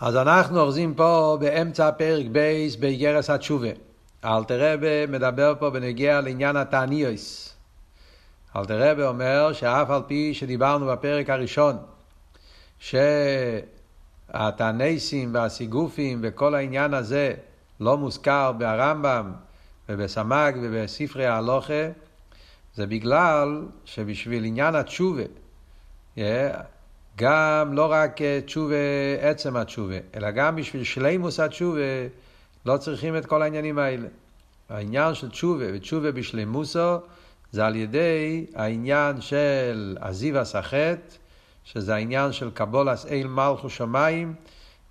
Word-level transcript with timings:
אז 0.00 0.16
אנחנו 0.16 0.60
אוחזים 0.60 0.94
פה 0.94 1.36
באמצע 1.40 1.90
פרק 1.92 2.26
בייס 2.26 2.76
באיגרס 2.76 3.30
התשובה. 3.30 3.68
אלטר 4.24 4.72
רבי 4.72 5.06
מדבר 5.06 5.54
פה 5.58 5.70
בנגיע 5.70 6.20
לעניין 6.20 6.56
התעניוס. 6.56 7.54
אלטר 8.56 8.90
רבי 8.90 9.08
אומר 9.08 9.52
שאף 9.52 9.90
על 9.90 10.02
פי 10.06 10.34
שדיברנו 10.34 10.86
בפרק 10.86 11.30
הראשון, 11.30 11.76
שהתעניסים 14.32 15.34
והסיגופים 15.34 16.20
וכל 16.22 16.54
העניין 16.54 16.94
הזה 16.94 17.34
לא 17.80 17.98
מוזכר 17.98 18.52
ברמב"ם 18.52 19.32
ובסמ"ג 19.88 20.52
ובספרי 20.62 21.26
ההלוכה, 21.26 21.88
זה 22.74 22.86
בגלל 22.86 23.62
שבשביל 23.84 24.44
עניין 24.44 24.74
התשובה, 24.74 25.22
גם 27.20 27.72
לא 27.72 27.92
רק 27.92 28.22
אה, 28.22 28.40
תשובה, 28.44 28.74
עצם 29.20 29.56
התשובה, 29.56 29.94
אלא 30.16 30.30
גם 30.30 30.56
בשביל 30.56 30.84
שלימוס 30.84 31.40
התשובה, 31.40 31.80
לא 32.66 32.76
צריכים 32.76 33.16
את 33.16 33.26
כל 33.26 33.42
העניינים 33.42 33.78
האלה. 33.78 34.08
העניין 34.68 35.14
של 35.14 35.30
תשובה 35.30 35.64
ותשובה 35.74 36.12
בשלימוסו, 36.12 36.96
זה 37.52 37.66
על 37.66 37.76
ידי 37.76 38.46
העניין 38.54 39.20
של 39.20 39.96
עזיבס 40.00 40.56
החטא, 40.56 41.16
שזה 41.64 41.94
העניין 41.94 42.32
של 42.32 42.50
קבולס 42.50 43.06
אל 43.06 43.26
מלכו 43.26 43.70
שמיים, 43.70 44.34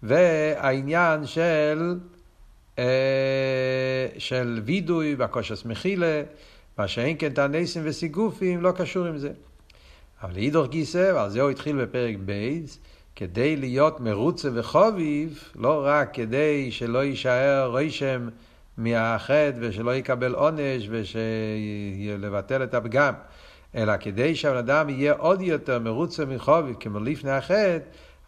והעניין 0.04 1.26
של, 1.26 2.00
אה, 2.80 4.08
של 4.18 4.62
וידוי 4.66 5.16
והקושס 5.16 5.66
מחילה, 5.66 6.22
מה 6.78 6.88
שאין 6.88 7.16
כן 7.20 7.34
תענסים 7.34 7.82
וסיגופים, 7.86 8.62
לא 8.62 8.72
קשור 8.72 9.06
עם 9.06 9.18
זה. 9.18 9.32
אבל 10.24 10.34
לאידוך 10.34 10.68
גיסא, 10.68 11.12
ועל 11.16 11.30
זה 11.30 11.42
הוא 11.42 11.50
התחיל 11.50 11.82
בפרק 11.82 12.16
בייס, 12.26 12.80
כדי 13.16 13.56
להיות 13.56 14.00
מרוצה 14.00 14.50
וחוביב, 14.54 15.44
לא 15.56 15.82
רק 15.86 16.14
כדי 16.14 16.72
שלא 16.72 17.04
יישאר 17.04 17.72
רשם 17.78 18.30
מהחטא 18.78 19.52
ושלא 19.60 19.96
יקבל 19.96 20.34
עונש 20.34 20.90
ושלבטל 20.90 22.64
את 22.64 22.74
הפגם, 22.74 23.14
אלא 23.76 23.94
כדי 24.00 24.36
שהבן 24.36 24.58
אדם 24.58 24.90
יהיה 24.90 25.14
עוד 25.14 25.42
יותר 25.42 25.80
מרוצה 25.80 26.26
מחוביב 26.26 26.76
כמו 26.80 27.00
לפני 27.00 27.32
החטא, 27.32 27.80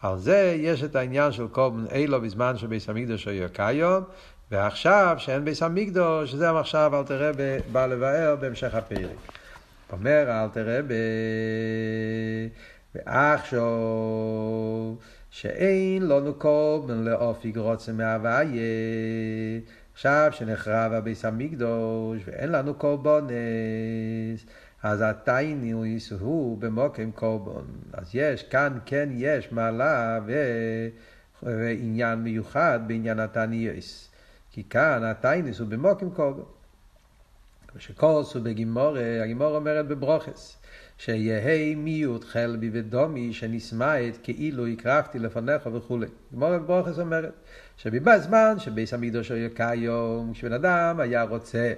על 0.02 0.18
זה 0.18 0.56
יש 0.60 0.84
את 0.84 0.96
העניין 0.96 1.32
של 1.32 1.48
כל 1.48 1.70
בן 1.70 1.86
אילו 1.96 2.22
בזמן 2.22 2.58
שביס 2.58 2.90
המקדוש 2.90 3.28
היה 3.28 3.50
כיום, 3.50 4.04
ועכשיו 4.52 5.16
שאין 5.20 5.46
ביס 5.46 5.64
המקדוש, 5.64 6.34
זה 6.34 6.60
עכשיו 6.60 7.00
אל 7.00 7.04
תראה 7.04 7.32
בא 7.72 7.86
לבאר 7.86 8.36
בהמשך 8.40 8.76
הפרק. 8.76 9.41
אומר 9.92 10.26
אל 10.28 10.50
תראה 10.50 10.82
ב... 10.82 10.94
ועכשיו 12.96 13.62
שאין 15.30 16.08
לנו 16.08 16.34
קורבן 16.34 17.04
לאופי 17.04 17.52
גרוצה 17.52 17.92
מהוויה. 17.92 19.62
עכשיו 19.94 20.30
שנחרב 20.32 20.94
הביס 20.94 21.26
המקדוש 21.26 22.22
ואין 22.26 22.52
לנו 22.52 22.74
קורבנס 22.74 24.46
אז 24.84 25.02
התייני 25.02 25.72
הוא 26.20 26.58
במוקם 26.58 27.12
קורבן. 27.12 27.66
אז 27.94 28.10
יש, 28.14 28.44
כאן 28.44 28.78
כן 28.86 29.10
יש 29.12 29.52
מעלה 29.52 30.20
ו... 30.26 30.34
ועניין 31.44 32.20
מיוחד 32.20 32.80
בעניין 32.88 33.20
התניוס 33.20 34.12
כי 34.52 34.64
כאן 34.64 35.04
התייניס 35.04 35.60
הוא 35.60 35.68
במוקם 35.68 36.10
קורבן 36.10 36.44
שכוס 37.80 38.34
הוא 38.34 38.44
בגימורה, 38.44 39.24
הגימורה 39.24 39.56
אומרת 39.56 39.88
בברוכס, 39.88 40.58
שיהי 40.98 41.76
מיעוט 41.76 42.24
חלבי 42.24 42.70
ודומי 42.74 43.34
שנסמית 43.34 44.20
כאילו 44.24 44.68
הקרבתי 44.68 45.20
לפניך 45.20 45.70
וכולי. 45.74 46.08
גימורה 46.32 46.60
בברוכס 46.60 47.00
אומרת 47.00 47.34
שבזמן 47.78 48.56
שביס 48.58 48.94
המקדוש 48.94 49.32
היה 49.32 49.50
כיום, 49.50 50.34
כשבן 50.34 50.54
אדם 50.54 51.00
היה 51.00 51.24
רוצה 51.24 51.74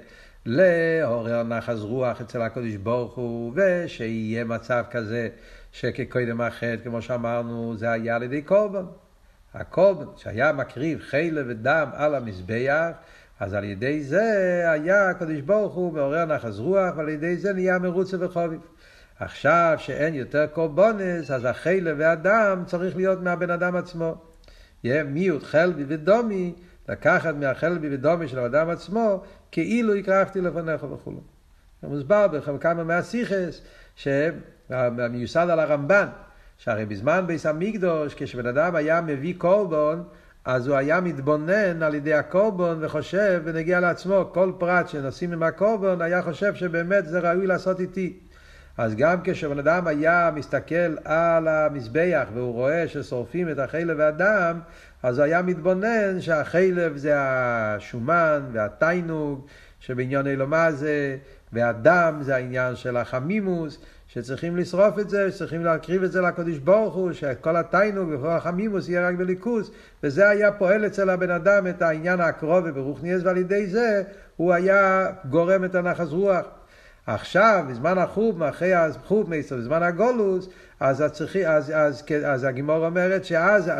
לעורר 0.45 1.43
נחז 1.43 1.83
רוח 1.83 2.21
אצל 2.21 2.41
הקדוש 2.41 2.75
ברוך 2.75 3.15
הוא, 3.15 3.53
ושיהיה 3.55 4.43
מצב 4.43 4.83
כזה 4.91 5.29
שכקודם 5.71 6.41
החטא, 6.41 6.83
כמו 6.83 7.01
שאמרנו, 7.01 7.77
זה 7.77 7.91
היה 7.91 8.15
על 8.15 8.23
ידי 8.23 8.41
קורבן. 8.41 8.85
הקורבן 9.53 10.05
שהיה 10.17 10.53
מקריב 10.53 10.99
חילה 10.99 11.41
ודם 11.47 11.89
על 11.93 12.15
המזבח, 12.15 12.91
אז 13.43 13.53
על 13.53 13.63
ידי 13.63 14.03
זה 14.03 14.61
היה 14.71 15.09
הקדוש 15.09 15.41
ברוך 15.41 15.73
הוא 15.73 15.93
מעורר 15.93 16.25
נחס 16.25 16.59
רוח, 16.59 16.97
ועל 16.97 17.09
ידי 17.09 17.37
זה 17.37 17.53
נהיה 17.53 17.79
מרוצה 17.79 18.17
וחוביב. 18.19 18.59
עכשיו 19.19 19.75
שאין 19.77 20.13
יותר 20.13 20.47
קורבונס, 20.47 21.31
אז 21.31 21.45
החילה 21.45 21.91
והדם 21.97 22.63
צריך 22.65 22.95
להיות 22.95 23.21
מהבן 23.21 23.49
אדם 23.49 23.75
עצמו. 23.75 24.15
יהיה 24.83 25.03
מיעוט 25.03 25.43
חלבי 25.43 25.83
ודומי, 25.87 26.53
לקחת 26.89 27.35
מהחלבי 27.35 27.87
ודומי 27.91 28.27
של 28.27 28.39
האדם 28.39 28.69
עצמו, 28.69 29.23
כאילו 29.51 29.95
הקרבתי 29.95 30.41
לפניך 30.41 30.83
וכו'. 30.83 31.11
זה 31.81 31.87
מוסבר 31.87 32.27
בכמה 32.27 32.83
מהסיכס, 32.83 33.61
שמיוסד 33.95 35.47
על 35.49 35.59
הרמב"ן, 35.59 36.07
שהרי 36.57 36.85
בזמן 36.85 37.23
ביס 37.27 37.45
המקדוש, 37.45 38.13
כשבן 38.17 38.45
אדם 38.45 38.75
היה 38.75 39.01
מביא 39.01 39.33
קורבון, 39.37 40.03
אז 40.45 40.67
הוא 40.67 40.77
היה 40.77 41.01
מתבונן 41.01 41.83
על 41.83 41.95
ידי 41.95 42.13
הקורבון 42.13 42.77
וחושב 42.81 43.41
ונגיע 43.45 43.79
לעצמו, 43.79 44.29
כל 44.33 44.51
פרט 44.57 44.89
שנוסעים 44.89 45.33
עם 45.33 45.43
הקורבון 45.43 46.01
היה 46.01 46.21
חושב 46.21 46.55
שבאמת 46.55 47.05
זה 47.05 47.19
ראוי 47.19 47.47
לעשות 47.47 47.79
איתי. 47.79 48.19
אז 48.77 48.95
גם 48.95 49.17
כשבן 49.23 49.59
אדם 49.59 49.87
היה 49.87 50.31
מסתכל 50.35 50.95
על 51.05 51.47
המזבח 51.47 52.27
והוא 52.33 52.53
רואה 52.53 52.87
ששורפים 52.87 53.49
את 53.49 53.59
החלב 53.59 53.97
והדם, 53.99 54.59
אז 55.03 55.17
הוא 55.17 55.25
היה 55.25 55.41
מתבונן 55.41 56.21
שהחלב 56.21 56.97
זה 56.97 57.13
השומן 57.17 58.41
והתיינוג 58.51 59.45
שבעניין 59.79 60.27
אלומה 60.27 60.71
זה, 60.71 61.17
והדם 61.53 62.19
זה 62.21 62.35
העניין 62.35 62.75
של 62.75 62.97
החמימוס, 62.97 63.77
שצריכים 64.07 64.57
לשרוף 64.57 64.99
את 64.99 65.09
זה, 65.09 65.31
שצריכים 65.31 65.65
להקריב 65.65 66.03
את 66.03 66.11
זה 66.11 66.21
לקדוש 66.21 66.57
ברוך 66.57 66.93
הוא, 66.93 67.13
שכל 67.13 67.55
התיינוג 67.55 68.09
וכל 68.11 68.27
החמימוס 68.27 68.89
יהיה 68.89 69.07
רק 69.07 69.15
בליכוס, 69.15 69.71
וזה 70.03 70.29
היה 70.29 70.51
פועל 70.51 70.85
אצל 70.85 71.09
הבן 71.09 71.31
אדם 71.31 71.67
את 71.67 71.81
העניין 71.81 72.19
הקרוב 72.19 72.69
ברוכניאס, 72.69 73.21
ועל 73.23 73.37
ידי 73.37 73.67
זה 73.67 74.03
הוא 74.35 74.53
היה 74.53 75.07
גורם 75.29 75.65
את 75.65 75.75
הנחס 75.75 76.09
רוח. 76.09 76.45
עכשיו, 77.07 77.65
בזמן 77.69 77.97
החוב, 77.97 78.43
אחרי 78.43 78.73
החוב 78.73 79.29
בזמן 79.29 79.83
הגולוס, 79.83 80.49
אז, 80.79 81.01
אז, 81.01 81.21
אז, 81.47 81.71
אז, 81.75 82.03
אז 82.25 82.43
הגימור 82.43 82.85
אומרת 82.85 83.25
שאז 83.25 83.71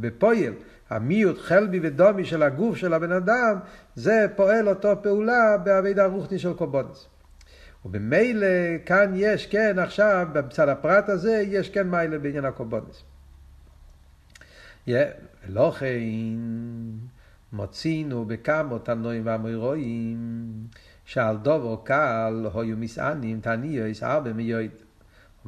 בפועל, 0.00 0.52
המיעוט 0.90 1.38
חלבי 1.38 1.80
ודומי 1.82 2.24
של 2.24 2.42
הגוף 2.42 2.76
של 2.76 2.94
הבן 2.94 3.12
אדם, 3.12 3.58
זה 3.94 4.26
פועל 4.36 4.68
אותו 4.68 5.02
פעולה 5.02 5.56
בעביד 5.64 5.98
הרוחני 5.98 6.38
של 6.38 6.52
קובונס. 6.52 7.08
ובמילא 7.84 8.46
כאן 8.86 9.12
יש 9.16 9.46
כן 9.46 9.78
עכשיו, 9.78 10.28
בצד 10.32 10.68
הפרט 10.68 11.08
הזה, 11.08 11.42
יש 11.46 11.70
כן 11.70 11.90
מיילה 11.90 12.18
בעניין 12.18 12.44
הקורבנס. 12.44 13.02
לא 15.48 15.72
כן 15.78 15.98
מוצינו 17.52 18.24
בכמה 18.24 18.78
תנועים 18.78 19.22
ואמורואים 19.26 20.16
שעל 21.04 21.36
דובו 21.36 21.76
קל 21.84 22.46
היו 22.54 22.76
מסענים 22.76 23.40
תניוס 23.40 24.02
הרבה 24.02 24.32
מיועד. 24.32 24.87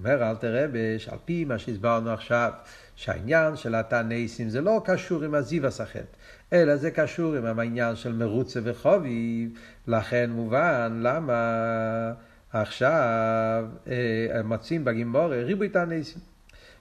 אומר 0.04 0.30
אל 0.30 0.36
תראה 0.36 0.66
שעל 0.98 1.18
פי 1.24 1.44
מה 1.44 1.58
שהסברנו 1.58 2.10
עכשיו, 2.10 2.50
שהעניין 2.96 3.56
של 3.56 3.74
התענסים 3.74 4.48
זה 4.48 4.60
לא 4.60 4.82
קשור 4.84 5.24
עם 5.24 5.34
הזיו 5.34 5.66
הסחט, 5.66 6.16
אלא 6.52 6.76
זה 6.76 6.90
קשור 6.90 7.34
עם 7.34 7.58
העניין 7.58 7.96
של 7.96 8.12
מרוצה 8.12 8.60
וחוביב, 8.64 9.50
לכן 9.86 10.30
מובן 10.30 11.00
למה 11.02 12.12
עכשיו 12.52 13.64
אה, 13.88 14.42
מוצאים 14.44 14.84
בגימבורה 14.84 15.42
ריבוי 15.42 15.68
תענסים. 15.68 16.22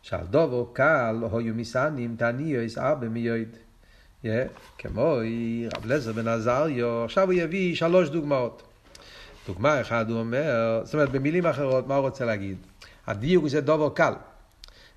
שעל 0.01 0.25
דובו 0.29 0.69
קל 0.73 1.15
היו 1.31 1.53
מסענים 1.55 2.15
תניוס 2.19 2.77
הרבה 2.77 3.09
מיועד. 3.09 3.57
כמו 4.77 5.15
רב 5.77 5.85
לזר 5.85 6.11
בן 6.11 6.27
עזריו, 6.27 7.03
עכשיו 7.05 7.25
הוא 7.25 7.33
יביא 7.33 7.75
שלוש 7.75 8.09
דוגמאות. 8.09 8.63
דוגמה 9.47 9.81
אחת 9.81 10.09
הוא 10.09 10.19
אומר, 10.19 10.81
זאת 10.83 10.93
אומרת 10.93 11.09
במילים 11.09 11.45
אחרות, 11.45 11.87
מה 11.87 11.95
הוא 11.95 12.05
רוצה 12.05 12.25
להגיד? 12.25 12.57
הדיוק 13.07 13.47
זה 13.47 13.61
דובו 13.61 13.91
קל. 13.91 14.13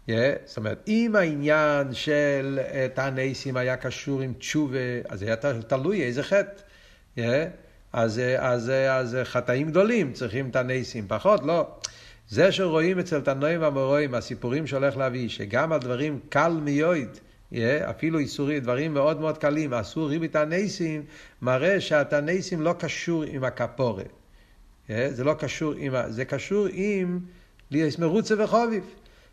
Yeah, 0.08 0.12
זאת 0.44 0.56
אומרת, 0.56 0.84
אם 0.88 1.16
העניין 1.16 1.94
של 1.94 2.58
תענסים 2.94 3.56
היה 3.56 3.76
קשור 3.76 4.20
עם 4.20 4.32
תשובה, 4.38 4.78
אז 5.08 5.18
זה 5.18 5.26
היה 5.26 5.36
תלוי 5.66 6.02
איזה 6.02 6.22
חטא. 6.22 6.62
Yeah, 7.16 7.20
אז, 7.92 8.20
אז, 8.38 8.72
אז 8.90 9.16
חטאים 9.24 9.70
גדולים 9.70 10.12
צריכים 10.12 10.50
תענסים, 10.50 11.04
פחות 11.08 11.42
לא. 11.44 11.66
זה 12.28 12.52
שרואים 12.52 12.98
אצל 12.98 13.20
תנועים 13.20 13.62
והמורואים, 13.62 14.14
הסיפורים 14.14 14.66
שהולך 14.66 14.96
להביא, 14.96 15.28
שגם 15.28 15.72
הדברים 15.72 16.20
קל 16.28 16.52
מיועד, 16.62 17.18
yeah, 17.52 17.56
אפילו 17.90 18.18
איסורי, 18.18 18.60
דברים 18.60 18.94
מאוד 18.94 19.20
מאוד 19.20 19.38
קלים, 19.38 19.72
עשו 19.72 20.06
ריבי 20.06 20.28
מראה 21.42 21.80
שהתענסים 21.80 22.62
לא 22.62 22.74
קשור 22.78 23.22
עם 23.22 23.44
הכפורת. 23.44 24.08
Yeah, 24.88 24.92
זה 25.10 25.24
לא 25.24 25.34
קשור 25.34 25.74
עם, 25.76 25.94
זה 26.08 26.24
קשור 26.24 26.66
עם 26.72 27.20
ליאס 27.72 27.98
מרוצה 27.98 28.34
וחוביב. 28.44 28.84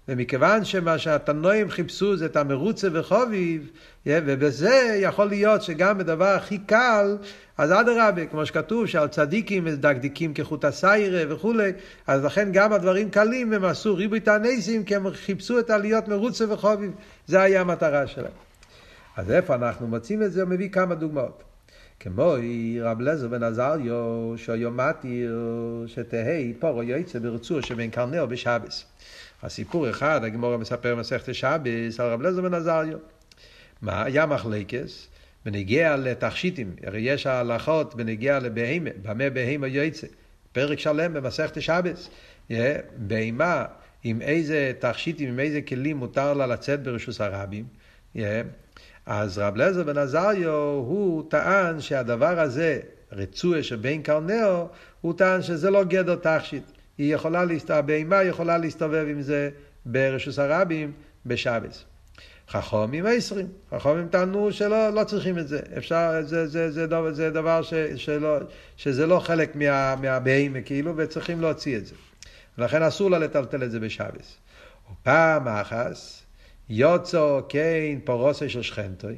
ומכיוון 0.08 0.66
שמה 0.66 0.98
שהתנועים 0.98 1.70
חיפשו 1.70 2.18
זה 2.18 2.26
את 2.26 2.36
המרוצה 2.36 2.88
וחוביב, 2.94 3.70
ובזה 4.06 4.98
יכול 5.02 5.26
להיות 5.26 5.62
שגם 5.62 5.98
בדבר 5.98 6.26
הכי 6.26 6.58
קל, 6.58 7.18
אז 7.58 7.72
אדרבה, 7.72 8.26
כמו 8.26 8.46
שכתוב 8.46 8.88
שעל 8.88 9.08
צדיקים 9.08 9.66
מדקדקים 9.66 10.34
כחוט 10.34 10.66
הסיירה 10.66 11.34
וכולי, 11.34 11.72
אז 12.08 12.26
לכן 12.26 12.50
גם 12.52 12.74
הדברים 12.74 13.10
קלים 13.10 13.54
הם 13.54 13.66
עשו 13.66 13.96
ריבוי 13.96 14.20
תעניסים, 14.20 14.84
כי 14.84 14.96
הם 14.96 15.12
חיפשו 15.14 15.60
את 15.60 15.70
העליות 15.70 16.08
מרוצה 16.08 16.54
וחוביב, 16.54 16.92
זה 17.28 17.42
היה 17.42 17.62
המטרה 17.62 18.08
שלהם. 18.08 18.32
אז 19.18 19.32
איפה 19.32 19.56
אנחנו 19.56 19.88
מוצאים 19.88 20.24
את 20.24 20.32
זה? 20.32 20.42
הוא 20.42 20.50
מביא 20.50 20.70
כמה 20.70 20.96
דוגמאות. 20.96 21.49
כמו 22.00 22.36
רב 22.82 23.02
לזר 23.02 23.28
בן 23.28 23.44
עזריו, 23.44 24.38
שהיום 24.38 24.80
מתיר 24.80 25.38
שתהי 25.88 26.54
פורו 26.60 26.84
יוצא 26.84 27.20
ברצוע 27.20 27.62
שבין 27.62 27.90
קרנאו 27.90 28.28
בשבס. 28.28 28.86
הסיפור 29.44 29.90
אחד, 29.90 30.24
הגמורה 30.24 30.58
מספר 30.58 30.96
מסכת 30.96 31.34
שבס 31.34 32.00
על 32.00 32.10
רב 32.12 32.22
לזר 32.22 32.42
בן 32.42 32.54
עזריו. 32.54 32.98
מה? 33.82 34.04
היה 34.04 34.26
מחלקס 34.26 35.08
בנגיע 35.46 35.96
לתכשיטים, 35.98 36.76
הרי 36.84 37.02
יש 37.02 37.28
ההלכות 37.28 37.96
בנגיע 37.96 38.40
לבהימה, 38.40 38.90
במה 39.02 39.30
בהימה 39.30 39.68
יוצא. 39.68 40.08
פרק 40.52 40.80
שלם 40.80 41.14
במסכת 41.14 41.62
שבס. 41.62 42.10
בהימה, 42.98 43.66
עם 44.04 44.22
איזה 44.22 44.72
תכשיטים, 44.80 45.30
עם 45.30 45.40
איזה 45.40 45.62
כלים 45.62 45.98
מותר 45.98 46.34
לה 46.34 46.48
לצאת 46.48 46.84
ברשוס 46.84 47.22
הרבים. 47.22 47.66
אז 49.12 49.38
רב 49.38 49.56
לזר 49.58 49.84
בן 49.84 49.98
עזריו, 49.98 50.52
הוא 50.86 51.24
טען 51.30 51.82
שהדבר 51.82 52.40
הזה, 52.40 52.80
רצועה 53.12 53.64
שבין 53.64 54.02
קרנאו, 54.02 54.68
הוא 55.02 55.14
טען 55.18 55.42
שזה 55.42 55.70
לא 55.70 55.84
גדר 55.84 56.16
תכשיט. 56.16 56.64
היא 56.98 57.16
יכולה 57.16 57.46
להסתובב, 57.46 57.80
הבהמה 57.80 58.24
יכולה 58.24 58.58
להסתובב 58.58 59.06
עם 59.10 59.22
זה 59.22 59.50
ברשוס 59.86 60.40
הרבים 60.40 60.92
בשבס. 61.26 61.84
חכומים 62.50 63.06
עשרים. 63.06 63.48
חכומים 63.76 64.08
טענו 64.08 64.52
שלא 64.52 64.90
לא 64.90 65.04
צריכים 65.04 65.40
את 65.40 65.48
זה. 65.48 65.60
אפשר, 65.78 66.22
זה, 66.22 66.48
זה, 66.48 66.72
זה, 66.72 66.88
דבר, 66.88 67.14
זה 67.14 67.30
דבר 67.30 67.62
ש, 67.62 67.74
שלא, 67.96 68.38
שזה 68.78 69.08
לא 69.08 69.20
חלק 69.20 69.56
מה, 69.56 69.96
מהבהמה 69.96 70.62
כאילו, 70.62 70.94
וצריכים 70.98 71.42
להוציא 71.42 71.78
את 71.78 71.86
זה. 71.86 71.96
ולכן 72.58 72.84
אסור 72.84 73.12
לה 73.12 73.20
לטלטל 73.20 73.64
את 73.64 73.72
זה 73.72 73.80
בשבס. 73.80 74.38
ופעם 74.92 75.48
אחס, 75.48 76.24
יוצו 76.70 77.42
קיין 77.48 78.00
פורוסי 78.04 78.50
של 78.50 78.62
שכנתוי. 78.62 79.18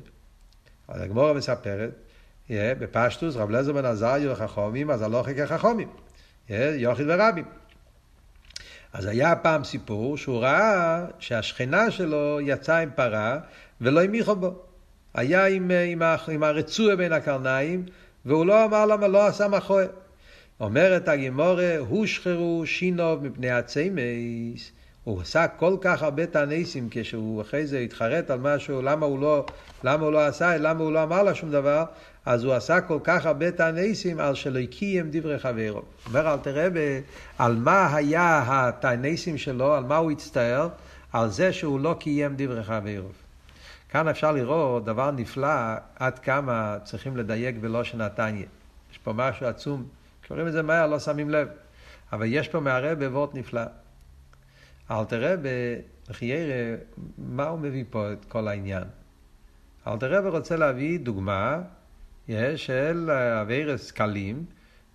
אז 0.87 1.01
הגמורה 1.01 1.33
מספרת, 1.33 1.91
בפשטוס, 2.49 3.35
רב 3.35 3.51
לזר 3.51 3.73
בן 3.73 3.85
עזריו 3.85 4.31
וחכומים, 4.31 4.91
אז 4.91 5.01
הלוכי 5.01 5.35
כחכומים. 5.35 5.89
יוחיד 6.49 7.05
ורבים. 7.09 7.45
אז 8.93 9.05
היה 9.05 9.35
פעם 9.35 9.63
סיפור 9.63 10.17
שהוא 10.17 10.39
ראה 10.39 11.05
שהשכנה 11.19 11.91
שלו 11.91 12.39
יצאה 12.41 12.79
עם 12.79 12.89
פרה 12.95 13.39
ולא 13.81 14.03
המיכו 14.03 14.35
בו. 14.35 14.61
היה 15.13 15.45
עם, 15.45 15.71
עם, 15.71 16.01
עם 16.27 16.43
הרצועה 16.43 16.95
בין 16.95 17.13
הקרניים, 17.13 17.85
והוא 18.25 18.45
לא 18.45 18.65
אמר 18.65 18.85
למה 18.85 19.07
לא 19.07 19.27
עשה 19.27 19.47
מחוה. 19.47 19.85
אומרת 20.59 21.07
הגימורה, 21.07 21.77
הושחרו 21.77 22.63
שינוב 22.65 23.23
מפני 23.23 23.51
הצמס. 23.51 24.71
הוא 25.03 25.21
עשה 25.21 25.47
כל 25.47 25.77
כך 25.81 26.03
הרבה 26.03 26.25
תעניסים 26.25 26.87
כשהוא 26.91 27.41
אחרי 27.41 27.67
זה 27.67 27.79
התחרט 27.79 28.29
על 28.29 28.39
משהו, 28.39 28.81
למה 28.81 29.05
הוא 29.05 29.19
לא, 29.19 29.45
למה 29.83 30.03
הוא 30.03 30.11
לא 30.11 30.25
עשה, 30.25 30.57
למה 30.57 30.83
הוא 30.83 30.91
לא 30.91 31.03
אמר 31.03 31.23
לה 31.23 31.35
שום 31.35 31.51
דבר, 31.51 31.83
אז 32.25 32.43
הוא 32.43 32.53
עשה 32.53 32.81
כל 32.81 32.99
כך 33.03 33.25
הרבה 33.25 33.51
תעניסים 33.51 34.19
על 34.19 34.35
שלא 34.35 34.65
קיים 34.65 35.07
דברי 35.11 35.39
חברו. 35.39 35.81
אומר 36.07 36.33
אל 36.33 36.37
תראה 36.37 36.67
על 37.37 37.55
מה 37.55 37.95
היה 37.95 38.43
התעניסים 38.47 39.37
שלו, 39.37 39.73
על 39.73 39.83
מה 39.83 39.97
הוא 39.97 40.11
הצטער, 40.11 40.69
על 41.13 41.29
זה 41.29 41.53
שהוא 41.53 41.79
לא 41.79 41.95
קיים 41.99 42.33
דברי 42.37 42.63
חברו. 42.63 43.07
כאן 43.89 44.07
אפשר 44.07 44.31
לראות 44.31 44.85
דבר 44.85 45.11
נפלא 45.11 45.73
עד 45.99 46.19
כמה 46.19 46.77
צריכים 46.83 47.17
לדייק 47.17 47.55
בלושן 47.61 48.01
התניא. 48.01 48.45
יש 48.91 48.97
פה 48.97 49.13
משהו 49.13 49.45
עצום, 49.45 49.83
כשקוראים 50.21 50.47
את 50.47 50.53
זה 50.53 50.61
מהר 50.61 50.87
לא 50.87 50.99
שמים 50.99 51.29
לב, 51.29 51.47
אבל 52.13 52.25
יש 52.29 52.47
פה 52.47 52.59
מהרבה 52.59 53.09
וורט 53.09 53.35
נפלא. 53.35 53.61
אל 54.91 55.05
תראה 55.05 55.35
בחיירה, 56.09 56.75
מה 57.17 57.47
הוא 57.47 57.59
מביא 57.59 57.83
פה 57.89 58.13
את 58.13 58.25
כל 58.25 58.47
העניין? 58.47 58.83
אל 59.87 59.97
תראה 59.97 60.27
ורוצה 60.27 60.55
להביא 60.55 60.99
דוגמה 60.99 61.61
של 62.55 63.09
אביירס 63.41 63.91
קלים, 63.91 64.45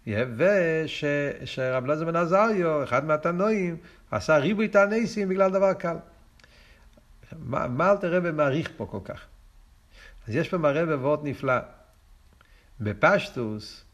ושרב 0.07 1.87
לזר 1.87 2.05
בן 2.05 2.17
עזריו, 2.17 2.85
אחד 2.85 3.05
מהתנועים, 3.05 3.77
עשה 4.11 4.37
ריבוי 4.37 4.69
תעניסים 4.69 5.29
בגלל 5.29 5.51
דבר 5.51 5.73
קל. 5.73 5.97
מה, 7.39 7.69
מה 7.69 7.91
אל 7.91 7.97
תראה 7.97 8.33
מעריך 8.33 8.71
פה 8.77 8.87
כל 8.87 9.01
כך? 9.05 9.27
אז 10.29 10.35
יש 10.35 10.49
פה 10.49 10.59
מראה 10.59 10.87
בוורד 10.87 11.21
נפלא. 11.23 11.59
בפשטוס, 12.81 13.85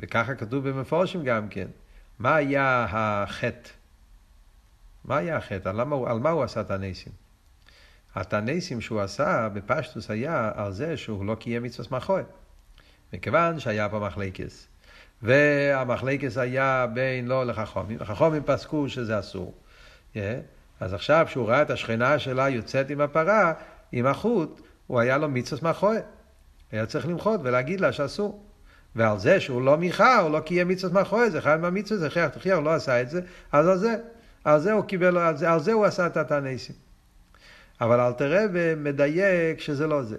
וככה 0.00 0.34
כתוב 0.34 0.68
במפורשים 0.68 1.24
גם 1.24 1.48
כן, 1.48 1.66
מה 2.18 2.34
היה 2.34 2.86
החטא? 2.90 3.70
מה 5.06 5.16
היה 5.16 5.36
החטא? 5.36 5.68
על, 5.68 5.80
על 6.06 6.18
מה 6.18 6.30
הוא 6.30 6.42
עשה 6.42 6.60
את 6.60 6.70
הניסים? 6.70 7.12
את 8.20 8.34
הניסים 8.34 8.80
שהוא 8.80 9.00
עשה 9.00 9.48
בפשטוס 9.52 10.10
היה 10.10 10.50
על 10.54 10.72
זה 10.72 10.96
שהוא 10.96 11.24
לא 11.24 11.34
קיים 11.34 11.62
מצווה 11.62 11.98
מחוי. 11.98 12.22
מכיוון 13.12 13.60
שהיה 13.60 13.88
פה 13.88 13.98
מחלקס. 13.98 14.68
והמחלקס 15.22 16.38
היה 16.38 16.86
בין 16.94 17.26
לא 17.26 17.46
לחכומים. 17.46 17.98
החכומים 18.00 18.42
פסקו 18.46 18.88
שזה 18.88 19.18
אסור. 19.18 19.54
Yeah. 20.14 20.18
אז 20.80 20.94
עכשיו 20.94 21.26
שהוא 21.30 21.48
ראה 21.48 21.62
את 21.62 21.70
השכנה 21.70 22.18
שלה 22.18 22.48
יוצאת 22.48 22.90
עם 22.90 23.00
הפרה, 23.00 23.52
עם 23.92 24.06
החוט, 24.06 24.60
הוא 24.86 25.00
היה 25.00 25.18
לו 25.18 25.28
מצווה 25.28 25.70
מחוי. 25.70 25.96
היה 26.72 26.86
צריך 26.86 27.08
למחות 27.08 27.40
ולהגיד 27.42 27.80
לה 27.80 27.92
שאסור. 27.92 28.42
ועל 28.96 29.18
זה 29.18 29.40
שהוא 29.40 29.62
לא 29.62 29.76
מיכה, 29.76 30.18
הוא 30.18 30.30
לא 30.30 30.40
קיים 30.40 30.68
מצווה 30.68 31.02
מחוי, 31.02 31.30
זה 31.30 31.38
אחד 31.38 31.60
מהמצווה, 31.60 32.00
זה 32.00 32.10
חייך 32.10 32.32
תחייה, 32.32 32.54
הוא 32.54 32.64
לא 32.64 32.74
עשה 32.74 33.02
את 33.02 33.10
זה, 33.10 33.20
אז 33.52 33.68
על 33.68 33.78
זה. 33.78 33.96
על 34.46 34.60
זה 34.60 34.72
הוא 34.72 34.84
קיבל, 34.84 35.18
על 35.18 35.36
זה, 35.36 35.50
על 35.50 35.60
זה 35.60 35.72
הוא 35.72 35.84
עשה 35.84 36.06
את 36.06 36.16
התנסים. 36.16 36.76
אבל 37.80 38.00
אלתרבה 38.00 38.74
מדייק 38.76 39.60
שזה 39.60 39.86
לא 39.86 40.02
זה. 40.02 40.16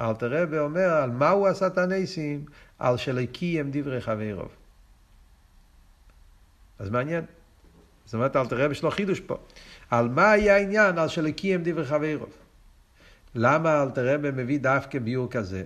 אלתרבה 0.00 0.60
אומר 0.60 0.90
על 0.90 1.10
מה 1.10 1.30
הוא 1.30 1.48
עשה 1.48 1.66
את 1.66 1.78
הניסים, 1.78 2.44
על 2.78 2.96
שלקיים 2.96 3.70
דברי 3.72 4.00
חברוב. 4.00 4.48
אז 6.78 6.90
מעניין. 6.90 7.24
זאת 8.04 8.14
אומרת, 8.14 8.36
אלתרבה 8.36 8.72
יש 8.72 8.82
לו 8.82 8.90
חידוש 8.90 9.20
פה. 9.20 9.36
על 9.90 10.08
מה 10.08 10.30
היה 10.30 10.56
העניין? 10.56 10.98
על 10.98 11.08
שלקיים 11.08 11.60
דברי 11.64 11.84
חברוב. 11.84 12.30
למה 13.34 13.82
אלתרבה 13.82 14.30
מביא 14.30 14.60
דווקא 14.60 14.98
ביור 14.98 15.30
כזה? 15.30 15.64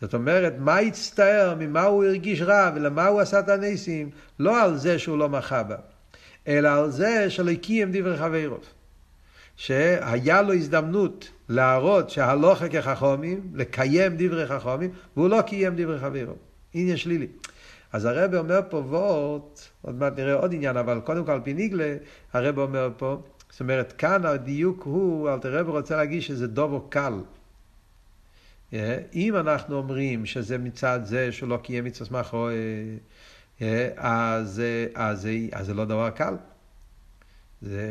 זאת 0.00 0.14
אומרת, 0.14 0.54
מה 0.58 0.78
הצטער, 0.78 1.54
ממה 1.58 1.82
הוא 1.82 2.04
הרגיש 2.04 2.42
רע 2.42 2.70
ולמה 2.74 3.06
הוא 3.06 3.20
עשה 3.20 3.40
את 3.40 3.48
הניסים? 3.48 4.10
לא 4.38 4.62
על 4.62 4.76
זה 4.76 4.98
שהוא 4.98 5.18
לא 5.18 5.28
מחה 5.28 5.62
בה. 5.62 5.76
אלא 6.50 6.68
על 6.68 6.90
זה 6.90 7.30
שלא 7.30 7.54
קיים 7.54 7.88
דברי 7.92 8.18
חברוב. 8.18 8.64
שהיה 9.56 10.42
לו 10.42 10.52
הזדמנות 10.52 11.30
להראות 11.48 12.10
שהלוכה 12.10 12.68
כחכומים, 12.68 13.40
לקיים 13.54 14.12
דברי 14.16 14.46
חכומים, 14.46 14.90
והוא 15.16 15.28
לא 15.28 15.42
קיים 15.42 15.72
דברי 15.76 15.98
חברוב. 15.98 16.36
עניין 16.74 16.96
שלילי. 16.96 17.26
אז 17.92 18.04
הרב 18.04 18.34
אומר 18.34 18.60
פה 18.68 18.76
וורט, 18.76 19.60
עוד 19.82 19.94
מעט 19.94 20.18
נראה 20.18 20.34
עוד 20.34 20.54
עניין, 20.54 20.76
אבל 20.76 21.00
קודם 21.00 21.24
כל 21.24 21.32
על 21.32 21.40
פי 21.44 21.54
ניגלה, 21.54 21.96
הרב 22.32 22.58
אומר 22.58 22.90
פה, 22.96 23.22
זאת 23.50 23.60
אומרת, 23.60 23.92
כאן 23.92 24.24
הדיוק 24.24 24.82
הוא, 24.82 25.30
אלתר 25.30 25.58
רב 25.58 25.68
רוצה 25.68 25.96
להגיד 25.96 26.22
שזה 26.22 26.46
דובו 26.46 26.80
קל. 26.80 27.12
אם 29.14 29.36
אנחנו 29.36 29.76
אומרים 29.76 30.26
שזה 30.26 30.58
מצד 30.58 31.00
זה 31.04 31.32
שהוא 31.32 31.48
לא 31.48 31.56
קיים 31.56 31.84
מצווה 31.84 32.18
מאחורי 32.18 32.54
אה, 32.54 32.96
אז, 33.96 34.62
אז, 34.94 35.28
אז 35.52 35.66
זה 35.66 35.74
לא 35.74 35.84
דבר 35.84 36.10
קל. 36.10 36.34
זה, 37.62 37.82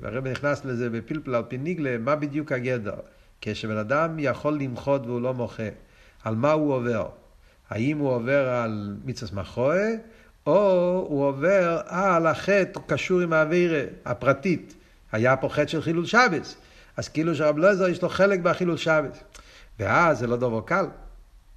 והרב 0.00 0.26
נכנס 0.26 0.64
לזה 0.64 0.90
בפלפל 0.90 1.34
על 1.34 1.42
פי 1.48 1.58
ניגלה, 1.58 1.98
מה 1.98 2.16
בדיוק 2.16 2.52
הגדר? 2.52 2.94
כשבן 3.40 3.76
אדם 3.76 4.16
יכול 4.18 4.58
למחות 4.58 5.06
והוא 5.06 5.20
לא 5.20 5.34
מוחה, 5.34 5.68
על 6.24 6.34
מה 6.34 6.52
הוא 6.52 6.74
עובר? 6.74 7.08
האם 7.70 7.98
הוא 7.98 8.10
עובר 8.10 8.48
על 8.48 8.96
מיצוס 9.04 9.32
מחואה, 9.32 9.94
או 10.46 11.06
הוא 11.08 11.24
עובר 11.24 11.80
על 11.86 12.26
החטא 12.26 12.80
קשור 12.86 13.20
עם 13.20 13.32
האווירה 13.32 13.84
הפרטית. 14.04 14.74
היה 15.12 15.36
פה 15.36 15.48
חטא 15.48 15.66
של 15.66 15.82
חילול 15.82 16.06
שבס. 16.06 16.56
אז 16.96 17.08
כאילו 17.08 17.34
שרב 17.34 17.58
לזר 17.58 17.88
יש 17.88 18.02
לו 18.02 18.08
חלק 18.08 18.40
בחילול 18.40 18.76
שבס. 18.76 19.24
ואז 19.78 20.18
זה 20.18 20.26
לא 20.26 20.36
דבר 20.36 20.60
קל, 20.60 20.86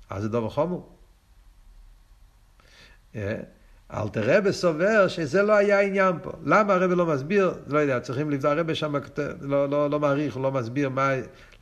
אז 0.10 0.24
זה 0.24 0.30
דבר 0.30 0.50
חמור. 0.50 0.95
אה? 3.16 3.36
אלתר 3.94 4.38
רבי 4.38 4.54
סובר 4.54 5.08
שזה 5.08 5.42
לא 5.42 5.54
היה 5.54 5.80
העניין 5.80 6.16
פה. 6.24 6.32
למה 6.46 6.74
הרבי 6.74 6.96
לא 6.96 7.06
מסביר? 7.06 7.54
לא 7.68 7.80
יודע, 7.80 8.00
צריכים 8.00 8.30
לבדוק, 8.30 8.52
הרבי 8.52 8.76
שם 8.76 8.94
לא, 9.42 9.70
לא, 9.70 9.90
לא 9.90 10.00
מעריך, 10.00 10.38
לא 10.38 10.52
מסביר 10.52 10.90
מה, 10.90 11.12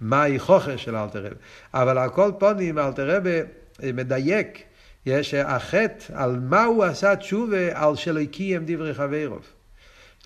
מהי 0.02 0.40
חוכש 0.40 0.84
של 0.84 0.96
אלתר 0.96 1.26
רבי. 1.26 1.36
אבל 1.74 1.98
על 1.98 2.10
כל 2.10 2.32
פונים 2.40 2.80
אלתר 2.80 3.18
רבי 3.18 3.40
מדייק, 3.94 4.64
יש 5.06 5.34
החטא 5.34 6.14
על 6.14 6.40
מה 6.40 6.64
הוא 6.64 6.84
עשה 6.84 7.16
תשובה 7.16 7.68
על 7.74 7.96
שלא 7.96 8.26
קיים 8.26 8.64
דברי 8.66 8.94
חברוב. 8.94 9.42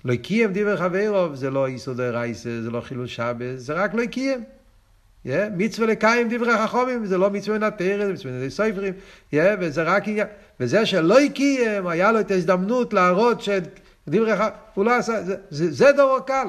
לא 0.04 0.16
קיים 0.16 0.52
דיבר 0.52 0.76
חברוב 0.76 1.34
זה 1.34 1.50
לא 1.50 1.66
איסור 1.66 1.94
דרייסה, 1.94 2.62
זה 2.62 2.70
לא 2.70 2.80
חילול 2.80 3.06
שבס, 3.06 3.60
זה 3.60 3.72
רק 3.72 3.94
לא 3.94 4.06
קיים. 4.06 4.44
Yeah, 5.28 5.30
מצווה 5.56 5.86
לקיים 5.86 6.28
דברי 6.30 6.52
חכמים, 6.58 7.06
זה 7.06 7.18
לא 7.18 7.30
מצווה 7.30 7.58
נתרת, 7.58 8.06
זה 8.06 8.12
מצווה 8.12 8.32
נתרת 8.32 8.48
סופרים, 8.48 8.94
וזה 9.32 9.82
רק 9.82 10.08
עניין, 10.08 10.26
וזה 10.60 10.86
שלא 10.86 11.18
קיים, 11.34 11.86
היה 11.86 12.12
לו 12.12 12.20
את 12.20 12.30
ההזדמנות 12.30 12.92
להראות 12.92 13.42
שדברי 13.42 14.36
חכמים, 14.36 14.52
הוא 14.74 14.84
לא 14.84 14.96
עשה, 14.96 15.22
זה, 15.22 15.36
זה, 15.50 15.72
זה 15.72 15.92
דורו 15.92 16.22
קל. 16.26 16.48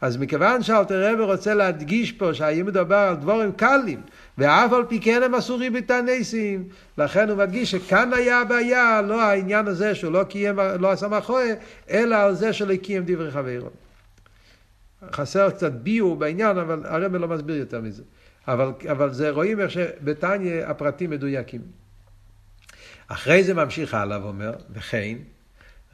אז 0.00 0.16
מכיוון 0.16 0.62
שאלתר 0.62 1.12
רבי 1.12 1.22
רוצה 1.22 1.54
להדגיש 1.54 2.12
פה 2.12 2.34
שהאם 2.34 2.66
מדובר 2.66 2.96
על 2.96 3.16
דבורים 3.16 3.52
קלים, 3.52 4.00
ואף 4.38 4.72
על 4.72 4.84
פי 4.84 5.00
כן 5.00 5.22
הם 5.22 5.34
עשו 5.34 5.56
ריבית 5.56 5.90
הניסים, 5.90 6.64
לכן 6.98 7.28
הוא 7.28 7.38
מדגיש 7.38 7.70
שכאן 7.70 8.12
היה 8.12 8.40
הבעיה, 8.40 9.02
לא 9.02 9.22
העניין 9.22 9.66
הזה 9.66 9.94
שהוא 9.94 10.12
לא 10.12 10.24
קיים, 10.24 10.58
לא 10.80 10.90
עשה 10.90 11.08
מאחורי, 11.08 11.52
אלא 11.90 12.16
על 12.16 12.34
זה 12.34 12.52
שלא 12.52 12.76
קיים 12.76 13.02
דברי 13.06 13.30
חברו. 13.30 13.70
חסר 15.12 15.50
קצת 15.50 15.72
ביור 15.72 16.16
בעניין, 16.16 16.58
אבל 16.58 16.86
הרב 16.86 17.16
לא 17.16 17.28
מסביר 17.28 17.56
יותר 17.56 17.80
מזה. 17.80 18.02
אבל, 18.48 18.72
אבל 18.90 19.12
זה 19.12 19.30
רואים 19.30 19.60
איך 19.60 19.70
שבתניא 19.70 20.66
הפרטים 20.66 21.10
מדויקים. 21.10 21.60
אחרי 23.08 23.44
זה 23.44 23.54
ממשיך 23.54 23.94
הלאה 23.94 24.24
ואומר, 24.24 24.52
וכן, 24.70 25.18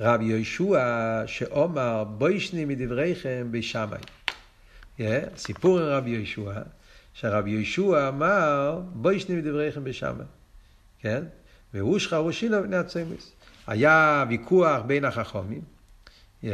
רבי 0.00 0.24
יהושע 0.24 1.22
שאומר 1.26 2.04
בוישני 2.04 2.64
מדבריכם 2.64 3.46
בשמיים. 3.50 4.02
Yeah, 4.98 5.02
סיפור 5.36 5.78
עם 5.80 5.84
רבי 5.84 6.10
יהושע, 6.10 6.52
שרבי 7.14 7.50
יהושע 7.50 8.08
אמר 8.08 8.80
בוישני 8.92 9.36
מדבריכם 9.36 9.84
בשמיים. 9.84 10.28
כן? 11.00 11.24
והוא 11.74 11.98
שחרושינו 11.98 12.62
בני 12.62 12.76
הצמס. 12.76 13.32
היה 13.66 14.24
ויכוח 14.28 14.82
בין 14.86 15.04
החכמים, 15.04 15.60
yeah, 16.42 16.46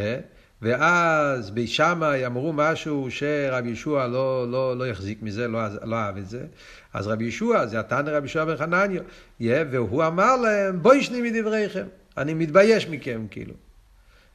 ואז 0.64 1.50
בשמאי 1.50 2.26
אמרו 2.26 2.52
משהו 2.52 3.10
שרבי 3.10 3.68
ישוע 3.68 4.06
לא, 4.06 4.50
לא, 4.50 4.78
לא 4.78 4.86
יחזיק 4.88 5.22
מזה, 5.22 5.48
לא, 5.48 5.60
לא 5.82 5.96
אהב 5.96 6.16
את 6.16 6.28
זה. 6.28 6.46
אז 6.92 7.06
רבי 7.06 7.24
ישוע, 7.24 7.66
זה 7.66 7.80
התנא 7.80 8.10
רבי 8.10 8.26
ישוע 8.26 8.44
בן 8.44 8.56
חנניה, 8.56 9.00
yeah, 9.40 9.44
והוא 9.70 10.06
אמר 10.06 10.36
להם, 10.36 10.82
בואי 10.82 11.02
שני 11.02 11.30
מדבריכם. 11.30 11.86
אני 12.16 12.34
מתבייש 12.34 12.88
מכם, 12.88 13.26
כאילו. 13.30 13.54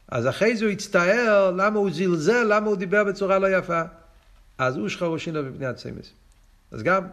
אז 0.08 0.28
אחרי 0.28 0.58
זה 0.58 0.66
הוא 0.66 0.72
הצטער, 0.72 1.52
למה 1.58 1.80
הוא 1.80 1.92
זלזל, 1.92 2.44
למה 2.50 2.68
הוא 2.68 2.76
דיבר 2.76 3.04
בצורה 3.04 3.40
לא 3.40 3.58
יפה. 3.58 3.82
אז 4.58 4.78
הוא 4.78 4.90
שחרושינו 4.90 5.44
בפני 5.44 5.66
הצמס. 5.66 6.12
אז 6.72 6.84
גם, 6.84 7.04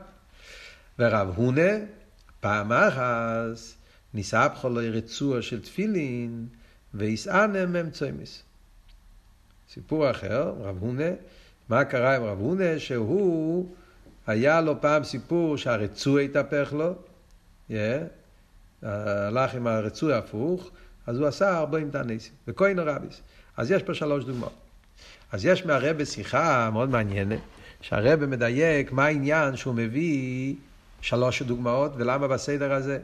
ורב 0.99 1.33
הונה, 1.37 1.71
פעם 2.41 2.73
אחת, 2.73 3.59
ניסבחו 4.15 4.69
לו 4.69 4.81
רצוע 4.93 5.43
של 5.43 5.61
תפילין, 5.63 6.47
ויסענם 6.95 7.73
מם 7.73 7.91
צמס. 7.91 8.46
סיפור 9.69 10.11
אחר, 10.11 10.53
רב 10.61 10.77
הונה, 10.81 11.11
מה 11.69 11.85
קרה 11.85 12.17
עם 12.17 12.23
רב 12.23 12.41
הונה? 12.41 12.79
שהוא, 12.79 13.69
היה 14.27 14.61
לו 14.61 14.81
פעם 14.81 15.05
סיפור 15.05 15.57
שהרצוע 15.57 16.21
התהפך 16.21 16.73
לו, 16.73 16.95
yeah, 17.71 17.75
הלך 18.83 19.55
עם 19.55 19.67
הרצוי 19.67 20.15
הפוך, 20.15 20.71
אז 21.07 21.19
הוא 21.19 21.27
עשה 21.27 21.59
ארבעים 21.59 21.91
תניסים, 21.91 22.33
וכהן 22.49 22.79
הרביס. 22.79 23.21
אז 23.57 23.71
יש 23.71 23.83
פה 23.83 23.95
שלוש 23.95 24.25
דוגמאות. 24.25 24.53
אז 25.33 25.45
יש 25.45 25.67
מהרבה 25.67 26.05
שיחה 26.05 26.71
מאוד 26.73 26.91
מעניינת, 26.91 27.41
שהרבה 27.81 28.27
מדייק 28.27 28.93
מה 28.93 29.05
העניין 29.05 29.57
שהוא 29.57 29.75
מביא 29.75 30.55
שלוש 31.01 31.43
דוגמאות, 31.43 31.93
ולמה 31.97 32.29
בסדר 32.29 32.73
הזה. 32.73 32.99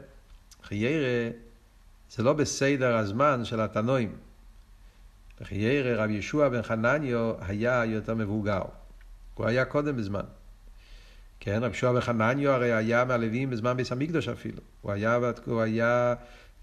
חיירה, 0.63 1.29
זה 2.11 2.23
לא 2.23 2.33
בסדר 2.33 2.95
הזמן 2.95 3.45
של 3.45 3.61
התנועים. 3.61 4.15
חיירה, 5.43 6.03
רבי 6.03 6.13
ישוע 6.13 6.49
בן 6.49 6.61
חנניו 6.61 7.33
היה 7.39 7.85
יותר 7.85 8.15
מבוגר. 8.15 8.61
הוא 9.33 9.45
היה 9.45 9.65
קודם 9.65 9.97
בזמן. 9.97 10.23
כן, 11.39 11.63
רבי 11.63 11.73
שועה 11.73 11.97
וחנניו 11.97 12.51
הרי 12.51 12.73
היה 12.73 13.05
מהלווים 13.05 13.49
בזמן 13.49 13.77
ביס 13.77 13.91
המקדוש 13.91 14.29
אפילו. 14.29 14.59
הוא 14.81 14.91
היה, 14.91 15.19
הוא 15.45 15.61
היה, 15.61 16.13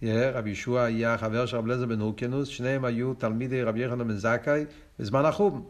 רבי 0.03 0.51
ישוע 0.51 0.83
היה 0.83 1.19
חבר 1.19 1.47
של 1.47 1.57
רב 1.57 1.67
לזר 1.67 1.87
בן 1.87 2.01
הורקנוס, 2.01 2.49
שניהם 2.49 2.85
היו 2.85 3.15
תלמידי 3.15 3.63
רבי 3.63 3.85
יחנן 3.85 4.09
בן 4.09 4.17
זכאי 4.17 4.65
בזמן 4.99 5.25
החום. 5.25 5.69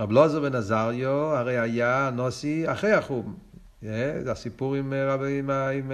רב 0.00 0.12
לוזר 0.12 0.40
בן 0.40 0.54
עזריו 0.54 1.10
הרי 1.10 1.58
היה 1.58 2.10
נוסי 2.14 2.72
אחרי 2.72 2.92
החום. 2.92 3.36
זה 3.82 4.32
הסיפור 4.32 4.74
עם 4.74 4.92
רבי, 4.94 5.38
עם, 5.38 5.50
עם 5.50 5.92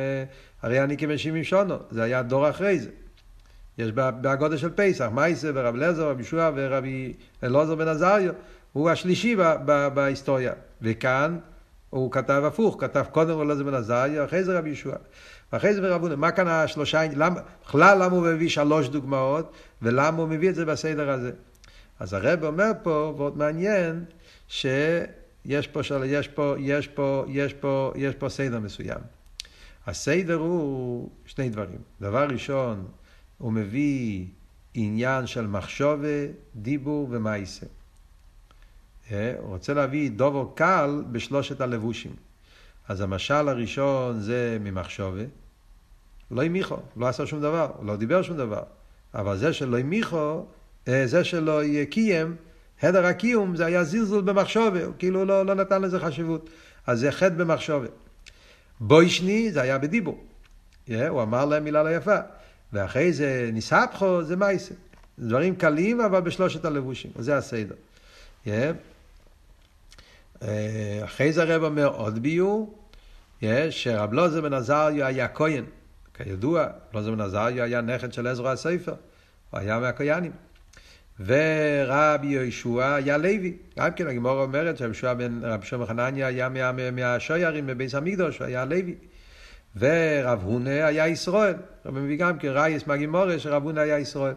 הרי 0.63 0.83
אני 0.83 0.97
כבן 0.97 1.19
שבעים 1.19 1.45
שונו, 1.45 1.77
זה 1.91 2.03
היה 2.03 2.23
דור 2.23 2.51
אחרי 2.51 2.81
זה. 2.81 2.91
יש 3.79 3.93
בגודל 3.93 4.57
של 4.57 4.71
פסח, 4.75 5.09
מייסה 5.13 5.51
ורב 5.55 5.77
לזר, 5.77 6.11
רבי 6.11 6.23
ישוע 6.23 6.51
ורבי 6.55 7.13
אלעזר 7.43 7.75
בן 7.75 7.89
עזריו, 7.89 8.33
הוא 8.73 8.91
השלישי 8.91 9.37
בהיסטוריה. 9.95 10.53
וכאן 10.83 11.39
הוא 11.91 12.13
כתב 12.13 12.43
הפוך, 12.47 12.77
כתב 12.81 13.05
קודם 13.13 13.39
כל 13.39 13.55
זה 13.55 13.65
בן 13.65 13.75
עזריה, 13.75 14.25
אחרי 14.25 14.45
זה 14.45 14.59
רבי 14.59 14.71
ישוע. 14.71 14.95
ואחרי 15.53 15.75
זה 15.75 15.81
ברבונה, 15.81 16.17
מה 16.17 16.31
כאן 16.31 16.49
השלושה, 16.49 17.03
בכלל 17.65 18.05
למה 18.05 18.17
הוא 18.17 18.27
מביא 18.27 18.49
שלוש 18.49 18.89
דוגמאות, 18.89 19.53
ולמה 19.83 20.19
הוא 20.19 20.29
מביא 20.29 20.51
את 20.51 20.55
זה 20.55 20.65
בסדר 20.65 21.11
הזה. 21.11 21.31
אז 22.01 22.13
הרב 22.13 22.45
אומר 22.45 22.71
פה, 22.83 23.15
ועוד 23.17 23.39
מעניין, 23.39 24.05
שיש 24.49 25.67
פה, 25.73 25.83
של, 25.83 26.03
יש 26.07 26.29
פה, 26.29 26.55
יש 26.59 26.89
פה, 26.89 27.25
יש 27.29 27.53
פה, 27.53 27.93
יש 27.97 28.15
פה 28.15 28.29
סדר 28.29 28.61
מסוים. 28.61 29.01
הסדר 29.87 30.35
הוא 30.35 31.09
שני 31.27 31.49
דברים. 31.49 31.79
דבר 32.01 32.27
ראשון, 32.31 32.85
הוא 33.39 33.53
מביא 33.53 34.27
עניין 34.75 35.27
של 35.27 35.47
מחשובה, 35.47 36.27
דיבור 36.55 37.09
ומעשה. 37.11 37.67
אה, 39.11 39.35
הוא 39.39 39.49
רוצה 39.49 39.75
להביא 39.75 40.11
דובו 40.11 40.53
קל 40.55 41.05
בשלושת 41.13 41.61
הלבושים. 41.61 42.13
אז 42.89 43.01
המשל 43.01 43.49
הראשון 43.49 44.21
זה 44.21 44.59
ממחשובה. 44.61 45.25
לא 46.31 46.45
המיכו, 46.45 46.77
לא 46.97 47.07
עשה 47.07 47.27
שום 47.27 47.41
דבר, 47.41 47.71
לא 47.83 47.97
דיבר 47.97 48.23
שום 48.23 48.37
דבר. 48.37 48.63
אבל 49.15 49.37
זה 49.37 49.53
שלא 49.53 49.79
המיכו, 49.79 50.47
אה, 50.89 51.07
זה 51.07 51.25
שלא 51.25 51.61
קיים, 51.91 52.37
הדר 52.83 53.07
הקיום 53.07 53.57
זה 53.57 53.67
היה 53.67 53.85
זלזול 53.85 54.23
במחשובה, 54.23 54.85
הוא 54.85 54.95
כאילו 54.99 55.25
לא, 55.25 55.47
לא 55.47 55.55
נתן 55.55 55.83
לזה 55.83 56.01
חשיבות. 56.01 56.51
אז 56.87 57.01
זה 57.01 57.13
חטא 57.13 57.35
במחשובה. 57.35 57.87
בוישני 58.81 59.53
זה 59.53 59.63
היה 59.63 59.79
בדיבור. 59.79 60.25
אה, 60.91 61.09
הוא 61.09 61.23
אמר 61.23 61.45
להם 61.45 61.65
מילה 61.65 61.83
לא 61.83 61.97
יפה. 61.97 62.17
ואחרי 62.75 63.13
זה 63.13 63.51
ניסהפכו 63.53 64.23
זה 64.23 64.37
מייסה. 64.37 64.75
דברים 65.19 65.57
קלים 65.57 66.01
אבל 66.01 66.21
בשלושת 66.21 66.65
הלבושים. 66.65 67.11
זה 67.19 67.37
הסדר. 67.37 67.75
Yeah. 68.47 68.49
אה, 70.43 71.01
אחרי 71.05 71.33
זה 71.33 71.43
הרב 71.43 71.63
אומר 71.63 71.87
עוד 71.87 72.19
ביור, 72.19 72.79
שרב 73.71 74.13
לוזר 74.13 74.41
בן 74.41 74.53
עזריו 74.53 75.07
היה 75.07 75.29
כהן. 75.29 75.65
כידוע, 76.15 76.67
לוזר 76.95 77.11
בן 77.11 77.21
עזריו 77.21 77.63
היה 77.63 77.81
נכד 77.81 78.13
של 78.13 78.27
עזרא 78.27 78.53
הספר, 78.53 78.95
הוא 79.51 79.61
היה 79.61 79.79
מהכהנים. 79.79 80.33
ורבי 81.21 82.27
יהושע 82.27 82.95
היה 82.95 83.19
לוי. 83.19 83.57
גם 83.79 83.91
כן 83.93 84.07
הגמור 84.07 84.43
אומרת 84.43 84.77
שרבי 84.77 84.89
יהושע 84.89 85.15
בן 85.15 85.41
רבי 85.43 85.67
יהושע 85.73 85.87
חנניה 85.87 86.27
היה 86.27 86.49
מה, 86.49 86.91
מהשוירים 86.91 87.67
בביס 87.67 87.95
המקדוש, 87.95 88.39
הוא 88.39 88.47
היה 88.47 88.65
לוי. 88.65 88.95
ורב 89.77 90.43
הונה 90.45 90.87
היה 90.87 91.09
ישראל. 91.09 91.55
רבי 91.87 92.01
מביא 92.01 92.19
גם 92.19 92.39
כן 92.39 92.49
רייס 92.49 92.87
מהגימורה 92.87 93.39
שרב 93.39 93.63
הונה 93.63 93.81
היה 93.81 93.99
ישראל. 93.99 94.35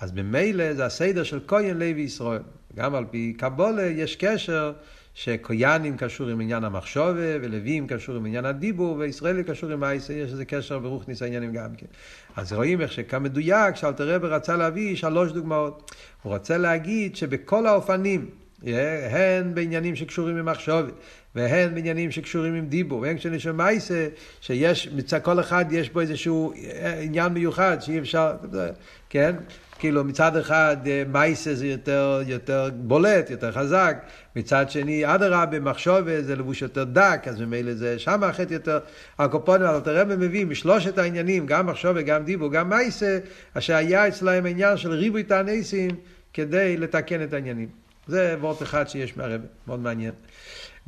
אז 0.00 0.12
במילא 0.12 0.74
זה 0.74 0.86
הסדר 0.86 1.22
של 1.22 1.40
כהן 1.46 1.78
לוי 1.78 2.00
ישראל. 2.00 2.42
גם 2.74 2.94
על 2.94 3.04
פי 3.10 3.34
קבולה 3.38 3.82
יש 3.82 4.16
קשר 4.16 4.72
שכויאנים 5.14 5.96
קשור 5.96 6.28
עם 6.28 6.40
עניין 6.40 6.64
המחשובה, 6.64 7.36
ולווים 7.42 7.86
קשור 7.86 8.16
עם 8.16 8.26
עניין 8.26 8.44
הדיבור, 8.44 8.96
וישראלי 8.98 9.44
קשור 9.44 9.70
עם 9.70 9.82
האייסה, 9.82 10.12
יש 10.12 10.30
איזה 10.32 10.44
קשר 10.44 10.78
ברוך 10.78 11.08
ניס 11.08 11.22
העניינים 11.22 11.52
גם 11.52 11.74
כן. 11.76 11.86
אז 12.36 12.52
רואים 12.52 12.80
איך 12.80 12.92
שכמדויק, 12.92 13.76
שאלתר 13.76 14.14
רבי 14.14 14.26
רצה 14.26 14.56
להביא 14.56 14.96
שלוש 14.96 15.32
דוגמאות. 15.32 15.94
הוא 16.22 16.32
רוצה 16.32 16.58
להגיד 16.58 17.16
שבכל 17.16 17.66
האופנים, 17.66 18.30
הן 19.10 19.54
בעניינים 19.54 19.96
שקשורים 19.96 20.36
עם 20.36 20.46
מחשובת, 20.46 20.92
והן 21.34 21.74
בעניינים 21.74 22.10
שקשורים 22.10 22.54
עם 22.54 22.66
דיבור, 22.66 23.00
והן 23.00 23.16
כשנשמע 23.16 23.52
מייסה, 23.52 24.08
שיש, 24.40 24.88
מצד 24.96 25.22
כל 25.22 25.40
אחד 25.40 25.64
יש 25.70 25.90
בו 25.90 26.00
איזשהו 26.00 26.52
עניין 27.00 27.32
מיוחד 27.32 27.76
שאי 27.80 27.98
אפשר, 27.98 28.32
כן? 29.10 29.34
כאילו 29.78 30.04
מצד 30.04 30.36
אחד 30.36 30.76
אה, 30.86 31.02
מייסה 31.12 31.54
זה 31.54 31.66
יותר, 31.66 32.22
יותר 32.26 32.70
בולט, 32.74 33.30
יותר 33.30 33.52
חזק, 33.52 33.96
מצד 34.36 34.70
שני 34.70 35.14
אדרבה 35.14 35.60
מחשובה 35.60 36.22
זה 36.22 36.36
לבוש 36.36 36.62
יותר 36.62 36.84
דק, 36.84 37.22
אז 37.26 37.40
ממילא 37.40 37.74
זה 37.74 37.98
שם 37.98 38.24
החטא 38.24 38.54
יותר, 38.54 38.78
הקופונים, 39.18 39.66
אבל 39.66 39.80
תראה 39.80 40.04
מה 40.04 40.16
מביא 40.16 40.46
משלושת 40.46 40.98
העניינים, 40.98 41.46
גם 41.46 41.66
מחשובה, 41.66 42.02
גם 42.02 42.24
דיבור, 42.24 42.52
גם 42.52 42.68
מייסה, 42.68 43.18
אשר 43.54 43.74
היה 43.74 44.08
אצלהם 44.08 44.46
עניין 44.46 44.76
של 44.76 44.92
ריבוי 44.92 45.22
תעניסים 45.22 45.90
כדי 46.32 46.76
לתקן 46.76 47.22
את 47.22 47.32
העניינים. 47.32 47.68
זה 48.10 48.36
וורט 48.40 48.62
אחד 48.62 48.88
שיש 48.88 49.16
מהרבה, 49.16 49.46
מאוד 49.66 49.80
מעניין. 49.80 50.12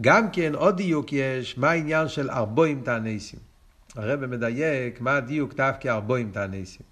גם 0.01 0.31
כן 0.31 0.55
עוד 0.55 0.77
דיוק 0.77 1.13
יש, 1.13 1.59
מה 1.59 1.71
העניין 1.71 2.09
של 2.09 2.31
ארבוים 2.31 2.83
תעניסים. 2.85 3.41
הרב 3.97 4.27
מדייק 4.27 5.01
מה 5.01 5.17
הדיוק 5.17 5.55
דווקא 5.55 5.89
ארבוים 5.89 6.31
תעניסים. 6.33 6.87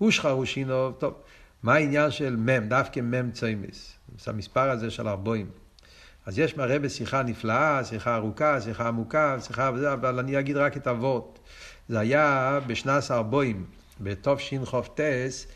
אושחר 0.00 0.38
ושינוב, 0.38 0.94
טוב, 0.98 1.14
מה 1.62 1.74
העניין 1.74 2.10
של 2.10 2.36
מם, 2.36 2.68
דווקא 2.68 3.00
מם 3.00 3.30
צוימס? 3.30 3.92
זה 4.18 4.30
המספר 4.30 4.70
הזה 4.70 4.90
של 4.90 5.08
ארבעים. 5.08 5.46
אז 6.26 6.38
יש 6.38 6.56
מראה 6.56 6.78
בשיחה 6.78 7.22
נפלאה, 7.22 7.84
שיחה 7.84 8.16
ארוכה, 8.16 8.60
שיחה 8.60 8.88
עמוקה, 8.88 9.36
שיחה 9.40 9.70
וזה, 9.74 9.92
אבל 9.92 10.18
אני 10.18 10.38
אגיד 10.38 10.56
רק 10.56 10.76
את 10.76 10.88
אבות. 10.88 11.38
זה 11.88 11.98
היה 11.98 12.60
בשנס 12.66 13.10
ארבעים, 13.10 13.64
בתוף 14.00 14.40
שח"טס, 14.40 15.46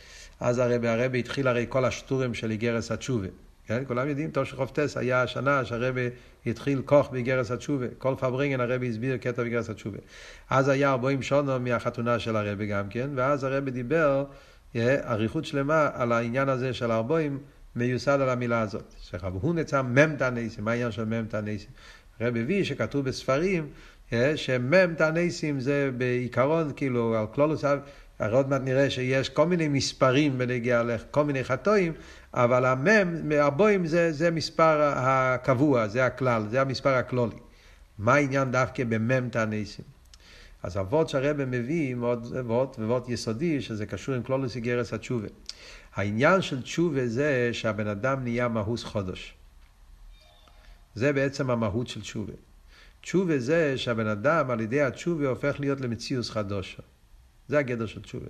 אז 0.40 0.59
הרבי, 0.59 0.88
הרבי 0.88 1.18
התחיל 1.18 1.49
הרי 1.49 1.66
כל 1.68 1.85
השטורים 1.85 2.35
של 2.35 2.50
איגרס 2.50 2.90
התשובה. 2.90 3.28
כן? 3.70 3.82
כולם 3.86 4.08
יודעים, 4.08 4.30
תוף 4.30 4.44
שח"טס 4.44 4.96
היה 4.96 5.22
השנה 5.22 5.64
שהרבי 5.64 6.08
התחיל 6.46 6.82
כוח 6.84 7.08
באיגרס 7.08 7.50
התשובה. 7.50 7.86
כל 7.98 8.14
פברינגן 8.18 8.60
הרבי 8.60 8.88
הסביר 8.88 9.16
קטע 9.16 9.42
באיגרס 9.42 9.70
התשובה. 9.70 9.98
אז 10.50 10.68
היה 10.68 10.90
ארבעים 10.90 11.22
שונו 11.22 11.60
מהחתונה 11.60 12.18
של 12.18 12.36
הרבי 12.36 12.66
גם 12.66 12.88
כן, 12.88 13.10
ואז 13.14 13.44
הרבי 13.44 13.70
דיבר 13.70 14.24
אריכות 14.76 15.44
שלמה 15.44 15.90
על 15.94 16.12
העניין 16.12 16.48
הזה 16.48 16.74
של 16.74 16.92
ארבעים. 16.92 17.38
מיוסד 17.76 18.20
על 18.20 18.28
המילה 18.28 18.60
הזאת. 18.60 18.94
שרב 19.00 19.32
הונצה 19.40 19.82
מ"ם 19.82 20.16
תנסים, 20.16 20.64
מה 20.64 20.70
העניין 20.70 20.92
של 20.92 21.04
מ"ם 21.04 21.26
תנסים? 21.26 21.70
הרב 22.20 22.36
הביא 22.36 22.64
שכתוב 22.64 23.04
בספרים 23.04 23.68
אה, 24.12 24.36
שמ"ם 24.36 24.94
תנסים 24.94 25.60
זה 25.60 25.90
בעיקרון, 25.98 26.72
כאילו, 26.76 27.18
על 27.18 27.26
כלולוס, 27.26 27.64
עוד 28.32 28.48
מעט 28.48 28.62
נראה 28.64 28.90
שיש 28.90 29.28
כל 29.28 29.46
מיני 29.46 29.68
מספרים 29.68 30.38
בנגיע 30.38 30.82
לכל 30.82 31.24
מיני 31.24 31.44
חטואים, 31.44 31.92
אבל 32.34 32.64
המ"ם, 32.64 33.32
הבוים 33.32 33.87
זה, 33.87 34.12
זה 34.12 34.30
מספר 34.30 34.92
הקבוע, 34.96 35.88
זה 35.88 36.06
הכלל, 36.06 36.46
זה 36.50 36.60
המספר 36.60 36.94
הכלולי. 36.94 37.37
מה 37.99 38.14
העניין 38.14 38.52
דווקא 38.52 38.84
במ"ם 38.84 39.28
תנסים? 39.28 39.84
אז 40.62 40.78
אבות 40.78 41.08
שהרבא 41.08 41.44
מביא 41.44 41.94
מאוד 41.94 42.37
אבות, 42.40 42.78
ואבות 42.78 43.08
יסודי, 43.08 43.60
שזה 43.60 43.87
קשור 43.87 44.14
עם 44.14 44.22
כלולוס 44.22 44.56
איגרס 44.56 44.92
התשובה. 44.92 45.28
העניין 45.94 46.42
של 46.42 46.62
תשובה 46.62 47.06
זה 47.06 47.50
שהבן 47.52 47.87
אדם 47.87 48.22
נהיה 48.22 48.49
מהוס 48.49 48.84
חודש. 48.84 49.34
זה 50.94 51.12
בעצם 51.12 51.50
המהות 51.50 51.88
של 51.88 52.00
תשובה. 52.00 52.32
תשובה 53.00 53.38
זה 53.38 53.78
שהבן 53.78 54.06
אדם 54.06 54.50
על 54.50 54.60
ידי 54.60 54.82
התשובה 54.82 55.28
הופך 55.28 55.60
להיות 55.60 55.80
למציאוס 55.80 56.30
חדוש. 56.30 56.80
זה 57.49 57.58
הגדר 57.58 57.87
של 57.87 58.02
תשובה. 58.02 58.26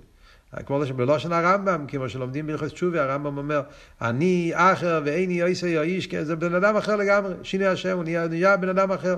כמו 0.65 0.81
בלושן 0.95 1.31
הרמב"ם, 1.31 1.85
כמו 1.87 2.09
שלומדים 2.09 2.47
בהלכות 2.47 2.67
תשובה, 2.67 3.03
הרמב"ם 3.03 3.37
אומר, 3.37 3.61
אני 4.01 4.51
אחר 4.55 5.01
ואיני 5.05 5.33
יויסר 5.33 5.67
יאיש, 5.67 6.07
כן, 6.07 6.23
זה 6.23 6.35
בן 6.35 6.55
אדם 6.55 6.75
אחר 6.75 6.95
לגמרי, 6.95 7.33
שיני 7.43 7.65
השם, 7.65 7.97
הוא 7.97 8.03
נהיה, 8.03 8.57
בן 8.57 8.69
אדם 8.69 8.91
אחר. 8.91 9.15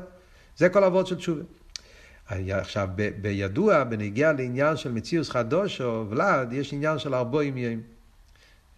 זה 0.58 0.70
כל 0.70 0.84
אבות 0.84 1.08
של 1.08 1.16
תשובה. 1.16 1.42
עכשיו, 2.30 2.90
בידוע, 3.22 3.84
בנגיע 3.84 4.34
לעניין 4.34 4.78
של 4.78 4.92
מציאוס 4.92 5.30
חדוש 5.30 5.82
או 5.82 6.06
ולד, 6.10 6.54
יש 6.54 6.74
עניין 6.74 7.00
של 7.00 7.16
ארבעים 7.16 7.58
ימים. 7.58 7.93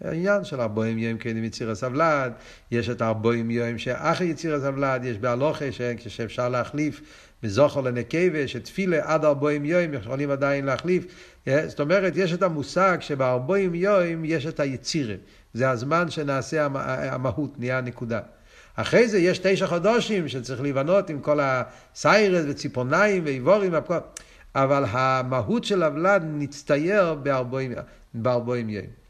העניין 0.04 0.44
של 0.44 0.62
ארבעים 0.62 0.98
יום 0.98 1.18
כן 1.18 1.44
יציר 1.44 1.72
הסבלד, 1.72 2.32
יש 2.72 2.90
את 2.90 3.02
ארבעים 3.02 3.52
יום 3.52 3.78
שאחרי 3.78 4.28
יציר 4.28 4.56
הסבלד, 4.56 5.02
יש 5.04 5.18
בהלוכה 5.18 5.66
שאפשר 6.08 6.50
להחליף 6.50 7.02
מזוכר 7.44 7.82
לנקבה, 7.82 8.48
שתפילה 8.48 8.98
עד 9.04 9.26
ארבעים 9.26 9.66
יום 9.66 9.94
יכולים 9.94 10.32
עדיין 10.32 10.66
להחליף. 10.66 11.06
זאת 11.68 11.80
אומרת, 11.80 12.14
יש 12.16 12.34
את 12.34 12.44
המושג 12.44 12.98
שבארבעים 13.02 13.76
יום 13.76 14.26
יש 14.26 14.46
את 14.46 14.60
היצירה. 14.60 15.16
זה 15.54 15.70
הזמן 15.70 16.10
שנעשה 16.10 16.68
המהות, 17.12 17.60
נהיה 17.60 17.78
הנקודה. 17.78 18.20
אחרי 18.76 19.08
זה 19.08 19.18
יש 19.18 19.40
תשע 19.44 19.68
חודשים 19.68 20.28
שצריך 20.28 20.62
להיבנות 20.62 21.10
עם 21.10 21.20
כל 21.20 21.40
הסיירס 21.42 22.46
וציפורניים 22.48 23.26
ואיבורים 23.26 23.74
והכל. 23.74 23.98
אבל 24.56 24.84
המהות 24.90 25.64
של 25.64 25.84
הוולד 25.84 26.24
נצטייר 26.26 27.14
בארבעים 28.14 28.70
יום. 28.70 29.05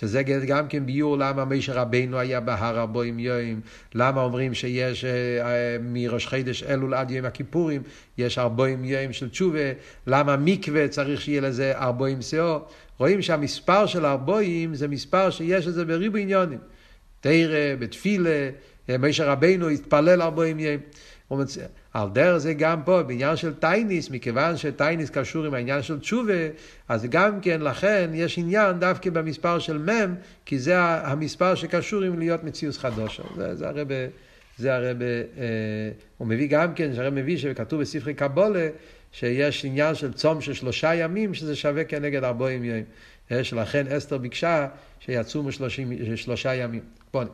שזה 0.00 0.22
גם 0.22 0.68
כן 0.68 0.86
ביור 0.86 1.18
למה 1.18 1.44
מישר 1.44 1.72
רבינו 1.72 2.18
היה 2.18 2.40
בהר 2.40 2.80
ארבעים 2.80 3.18
יום, 3.18 3.60
למה 3.94 4.22
אומרים 4.22 4.54
שיש 4.54 5.04
אה, 5.04 5.10
אה, 5.10 5.76
מראש 5.80 6.26
חידש 6.26 6.62
אלול 6.62 6.94
עד 6.94 7.10
יום 7.10 7.26
הכיפורים, 7.26 7.82
יש 8.18 8.38
ארבעים 8.38 8.84
יום 8.84 9.12
של 9.12 9.28
תשובה, 9.28 9.72
למה 10.06 10.36
מקווה 10.36 10.88
צריך 10.88 11.20
שיהיה 11.20 11.40
לזה 11.40 11.72
ארבעים 11.78 12.22
שאור. 12.22 12.68
רואים 12.98 13.22
שהמספר 13.22 13.86
של 13.86 14.06
ארבעים 14.06 14.74
זה 14.74 14.88
מספר 14.88 15.30
שיש 15.30 15.66
לזה 15.66 15.84
בריבו 15.84 16.16
עניונים. 16.16 16.58
תרא, 17.20 17.76
בתפילה, 17.78 18.50
אה, 18.90 18.98
מישר 18.98 19.28
רבינו 19.30 19.68
התפלל 19.68 20.22
ארבעים 20.22 20.60
יום. 20.60 20.80
על 21.92 22.08
דרך 22.12 22.38
זה 22.38 22.54
גם 22.54 22.82
פה, 22.82 23.02
בעניין 23.02 23.36
של 23.36 23.54
טייניס, 23.54 24.10
מכיוון 24.10 24.56
שטייניס 24.56 25.10
קשור 25.10 25.46
עם 25.46 25.54
העניין 25.54 25.82
של 25.82 26.00
תשובה, 26.00 26.32
אז 26.88 27.06
גם 27.10 27.40
כן, 27.40 27.60
לכן 27.60 28.10
יש 28.14 28.38
עניין 28.38 28.78
דווקא 28.78 29.10
במספר 29.10 29.58
של 29.58 29.78
מ', 29.78 30.14
כי 30.44 30.58
זה 30.58 30.78
המספר 30.80 31.54
שקשור 31.54 32.02
עם 32.02 32.18
להיות 32.18 32.44
מציאות 32.44 32.76
חדושה. 32.76 33.22
זה, 33.36 33.54
זה 33.54 33.68
הרב, 33.68 33.88
זה 34.58 34.74
הרב, 34.74 35.02
אה, 35.02 35.08
הוא 36.18 36.28
מביא 36.28 36.48
גם 36.48 36.74
כן, 36.74 36.94
שהרב 36.94 37.14
מביא 37.14 37.38
שכתוב 37.38 37.80
בספרי 37.80 38.14
קבולה, 38.14 38.68
שיש 39.12 39.64
עניין 39.64 39.94
של 39.94 40.12
צום 40.12 40.40
של 40.40 40.54
שלושה 40.54 40.94
ימים, 40.94 41.34
שזה 41.34 41.56
שווה 41.56 41.84
כנגד 41.84 42.24
ארבעים 42.24 42.64
ימים. 42.64 42.84
שלכן 43.42 43.86
אסתר 43.86 44.18
ביקשה 44.18 44.68
שיצומו 45.00 45.50
שלושה 46.16 46.54
ימים. 46.54 46.82
בואו 47.12 47.26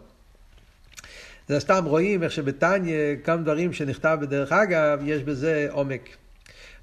זה 1.48 1.61
סתם 1.61 1.85
רואים 1.85 2.22
איך 2.22 2.33
שבתניא, 2.33 2.94
כמה 3.24 3.37
דברים 3.37 3.72
שנכתב 3.72 4.18
בדרך 4.20 4.52
אגב, 4.52 5.00
יש 5.05 5.22
בזה 5.22 5.68
עומק. 5.70 6.09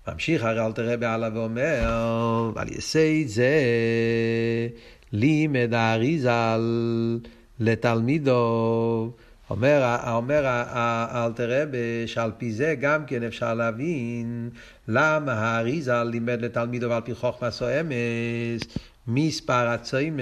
ממשיך 0.07 0.43
הרי 0.43 0.65
אל 0.65 0.71
תראה 0.71 0.97
בעלה 0.97 1.29
ואומר, 1.33 1.83
על 2.55 2.67
יסי 2.71 3.27
זה 3.27 3.59
לימד 5.11 5.73
האריזל 5.73 6.61
לתלמידו. 7.59 9.11
אומר, 9.49 9.97
אומר 10.07 10.41
האלתר 10.45 11.61
רבי 11.61 12.03
שעל 12.05 12.31
פי 12.37 12.51
זה 12.51 12.75
גם 12.79 13.05
כן 13.05 13.23
אפשר 13.23 13.53
להבין 13.53 14.49
למה 14.87 15.33
האריזה 15.33 16.03
לימד 16.03 16.41
לתלמידו 16.41 16.89
ועל 16.89 17.01
פי 17.01 17.15
חוכמה 17.15 17.51
סואמס 17.51 18.61
מספר 19.07 19.67
הצוימס 19.67 20.19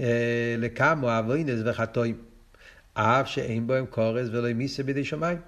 אה, 0.00 0.54
לכמו 0.58 1.18
אבוינס 1.18 1.60
וחטואים, 1.64 2.16
אף 2.94 3.28
שאין 3.28 3.66
בהם 3.66 3.86
קורס 3.86 4.28
ולא 4.32 4.52
מיסה 4.52 4.82
בידי 4.82 5.04
שמיים. 5.04 5.38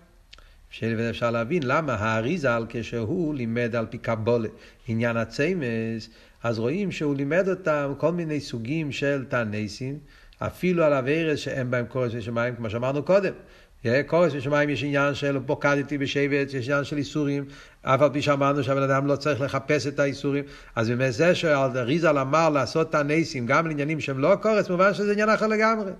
אפשר 1.10 1.30
להבין 1.30 1.62
למה 1.62 1.94
האריזל 1.94 2.64
כשהוא 2.68 3.34
לימד 3.34 3.76
על 3.76 3.86
פי 3.86 3.98
קבולה 3.98 4.48
עניין 4.88 5.16
הצמס, 5.16 6.08
אז 6.42 6.58
רואים 6.58 6.92
שהוא 6.92 7.16
לימד 7.16 7.48
אותם 7.48 7.92
כל 7.98 8.12
מיני 8.12 8.40
סוגים 8.40 8.92
של 8.92 9.24
תנסים, 9.28 9.98
אפילו 10.38 10.84
על 10.84 10.92
אביירס 10.92 11.38
שאין 11.38 11.70
בהם 11.70 11.86
קורס 11.86 12.12
ושמיים, 12.14 12.56
כמו 12.56 12.70
שאמרנו 12.70 13.02
קודם. 13.02 13.32
קורס 14.06 14.32
ושמיים 14.34 14.70
יש 14.70 14.84
עניין 14.84 15.14
של 15.14 15.38
פוקדתי 15.46 15.98
בשבט, 15.98 16.54
יש 16.54 16.68
עניין 16.68 16.84
של 16.84 16.96
איסורים, 16.96 17.44
אף 17.94 18.02
על 18.02 18.08
פי 18.12 18.22
שאמרנו 18.22 18.64
שהבן 18.64 18.82
אדם 18.82 19.06
לא 19.06 19.16
צריך 19.16 19.40
לחפש 19.40 19.86
את 19.86 19.98
האיסורים. 19.98 20.44
אז 20.76 20.88
באמת 20.88 21.12
זה 21.12 21.34
שריזל 21.34 22.18
אמר 22.18 22.48
לעשות 22.50 22.90
את 22.90 22.94
הניסים 22.94 23.46
גם 23.46 23.66
לעניינים 23.66 24.00
שהם 24.00 24.18
לא 24.18 24.34
קורס, 24.42 24.70
מובן 24.70 24.94
שזה 24.94 25.12
עניין 25.12 25.28
אחר 25.28 25.46
לגמרי. 25.46 25.90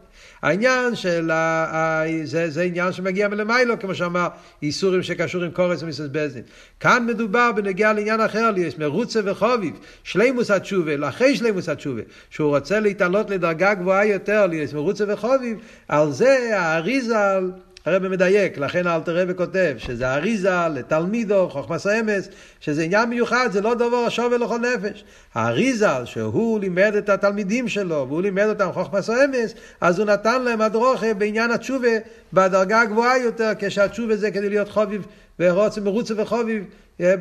העניין 0.42 0.94
של, 0.94 1.31
ה... 1.31 2.03
זה, 2.24 2.51
זה 2.51 2.62
עניין 2.62 2.92
שמגיע 2.92 3.29
מלמיילו, 3.29 3.79
כמו 3.79 3.94
שאמר, 3.94 4.29
איסורים 4.62 5.03
שקשור 5.03 5.44
עם 5.44 5.51
קורס 5.51 5.83
ומססבזין. 5.83 6.42
כאן 6.81 7.07
מדובר 7.07 7.53
בנגיעה 7.53 7.92
לעניין 7.92 8.20
אחר, 8.20 8.51
יש 8.57 8.79
מרוצה 8.79 9.20
וחוביב, 9.24 9.79
שלימוס 10.03 10.51
התשובה, 10.51 11.09
אחרי 11.09 11.37
שלימוס 11.37 11.68
התשובה, 11.68 12.03
שהוא 12.31 12.57
רוצה 12.57 12.81
להתעלות 12.81 13.31
לדרגה 13.31 13.74
גבוהה 13.74 14.07
יותר, 14.07 14.46
יש 14.53 14.74
מרוצה 14.74 15.05
וחוביב, 15.09 15.59
על 15.88 16.12
זה 16.12 16.59
האריזל 16.59 17.51
הרב 17.84 18.08
מדייק, 18.08 18.58
לכן 18.58 18.86
אלתר 18.86 19.22
רבי 19.22 19.34
כותב 19.34 19.74
שזה 19.78 20.14
אריזה 20.14 20.68
לתלמידו, 20.74 21.48
חוכמס 21.48 21.86
האמס, 21.86 22.28
שזה 22.60 22.82
עניין 22.82 23.08
מיוחד, 23.08 23.48
זה 23.52 23.60
לא 23.60 23.74
דבר 23.74 23.96
השווה 23.96 24.38
לכל 24.38 24.58
נפש. 24.58 25.04
האריזה, 25.34 26.06
שהוא 26.06 26.60
לימד 26.60 26.94
את 26.98 27.08
התלמידים 27.08 27.68
שלו, 27.68 28.06
והוא 28.08 28.22
לימד 28.22 28.46
אותם 28.48 28.68
חוכמס 28.72 29.10
האמס, 29.10 29.54
אז 29.80 29.98
הוא 29.98 30.06
נתן 30.06 30.42
להם 30.42 30.60
הדרוכה 30.60 31.14
בעניין 31.14 31.50
התשובה 31.50 31.88
בדרגה 32.32 32.80
הגבוהה 32.80 33.18
יותר, 33.18 33.52
כשהתשובה 33.58 34.16
זה 34.16 34.30
כדי 34.30 34.48
להיות 34.48 34.68
חוביב 34.68 35.06
ורוצה 35.38 35.80
מרוצה 35.80 36.22
וחוביב 36.22 36.64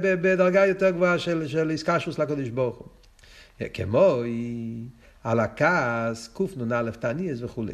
בדרגה 0.01 0.65
יותר 0.65 0.89
גבוהה 0.89 1.19
של, 1.19 1.47
של 1.47 1.69
איסקשוס 1.69 2.19
לקדוש 2.19 2.49
ברוך 2.49 2.77
הוא. 2.77 2.87
כמו 3.73 4.21
על 5.23 5.39
הכעס, 5.39 6.29
קנ"א 6.33 6.89
תניאס 6.99 7.41
וכולי. 7.41 7.73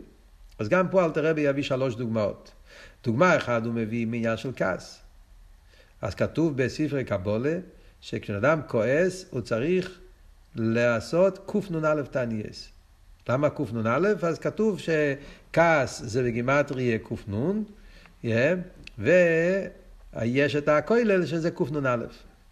אז 0.60 0.70
גם 0.70 0.88
פה 0.88 1.06
אלתר 1.06 1.26
רבי 1.26 1.42
יביא 1.42 1.64
שלוש 1.64 1.96
דוגמאות. 1.96 2.52
דוגמה 3.04 3.38
אחת 3.38 3.66
הוא 3.66 3.74
מביא 3.74 4.08
מעניין 4.08 4.38
של 4.38 4.52
כעס. 4.56 5.00
אז 6.02 6.16
כתוב 6.16 6.58
בספרי 6.58 7.04
קבולה, 7.04 7.58
שכשאדם 8.02 8.60
כועס 8.68 9.26
הוא 9.30 9.42
צריך 9.42 10.00
לעשות 10.56 11.40
קנ"א 11.52 12.02
תניאס. 12.12 12.70
למה 13.30 13.50
קנ"א? 13.50 14.08
אז 14.22 14.40
כתוב 14.40 14.80
שכעס 14.80 16.02
זה 16.06 16.24
בגימטריה 16.24 16.98
קנ"ן, 17.00 17.62
ויש 19.00 20.56
את 20.56 20.68
הכולל 20.68 21.26
שזה 21.26 21.52
קנ"א. 21.52 22.06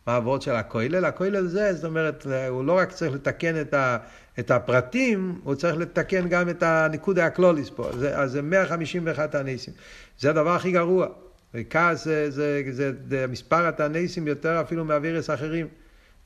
מה 0.08 0.16
הוורד 0.16 0.42
של 0.42 0.52
הכולל? 0.52 1.06
הכולל 1.06 1.48
זה, 1.48 1.74
זאת 1.74 1.86
אומרת, 1.86 2.28
הוא 2.50 2.66
לא 2.66 2.78
רק 2.78 2.92
צריך 2.92 3.14
לתקן 3.14 3.62
את, 3.62 3.74
ה, 3.74 3.98
את 4.40 4.52
הפרטים, 4.52 5.40
הוא 5.44 5.56
צריך 5.56 5.78
לתקן 5.78 6.28
גם 6.28 6.50
את 6.50 6.64
הניקוד 6.64 7.20
האקלוליס 7.20 7.70
פה. 7.70 7.90
זה, 7.98 8.18
אז 8.18 8.32
זה 8.32 8.42
151 8.42 9.32
תעניסים. 9.32 9.74
זה 10.20 10.30
הדבר 10.30 10.56
הכי 10.56 10.72
גרוע. 10.72 11.08
וכעס 11.54 12.06
זה, 12.06 12.32
זה, 12.32 12.62
זה, 12.72 12.92
זה 13.10 13.26
מספר 13.28 13.68
התעניסים 13.68 14.28
יותר 14.28 14.62
אפילו 14.62 14.86
מאווירס 14.86 15.30
אחרים. 15.30 15.68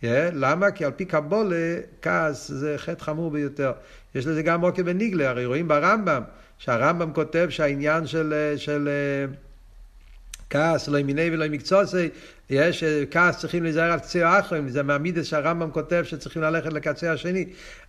Yeah, 0.01 0.05
למה? 0.33 0.71
כי 0.71 0.85
על 0.85 0.91
פי 0.91 1.05
קבולה, 1.05 1.75
כעס 2.01 2.51
זה 2.51 2.73
חטא 2.77 3.03
חמור 3.03 3.31
ביותר. 3.31 3.71
יש 4.15 4.27
לזה 4.27 4.41
גם 4.41 4.59
מוקר 4.59 4.83
בניגלה, 4.83 5.29
הרי 5.29 5.45
רואים 5.45 5.67
ברמב"ם, 5.67 6.23
שהרמב"ם 6.57 7.13
כותב 7.13 7.47
שהעניין 7.49 8.07
של, 8.07 8.53
של 8.57 8.89
כעס, 10.55 10.87
לא 10.87 11.01
מיני 11.01 11.29
ולא 11.33 11.47
מקצועי, 11.49 12.09
יש 12.49 12.83
כעס 13.11 13.37
צריכים 13.39 13.63
להיזהר 13.63 13.91
על 13.91 13.99
קצה 13.99 14.27
האחרים, 14.27 14.69
זה 14.69 14.83
מהמידס 14.83 15.25
שהרמב"ם 15.25 15.71
כותב 15.71 16.03
שצריכים 16.03 16.41
ללכת 16.41 16.73
לקצה 16.73 17.11
השני, 17.11 17.45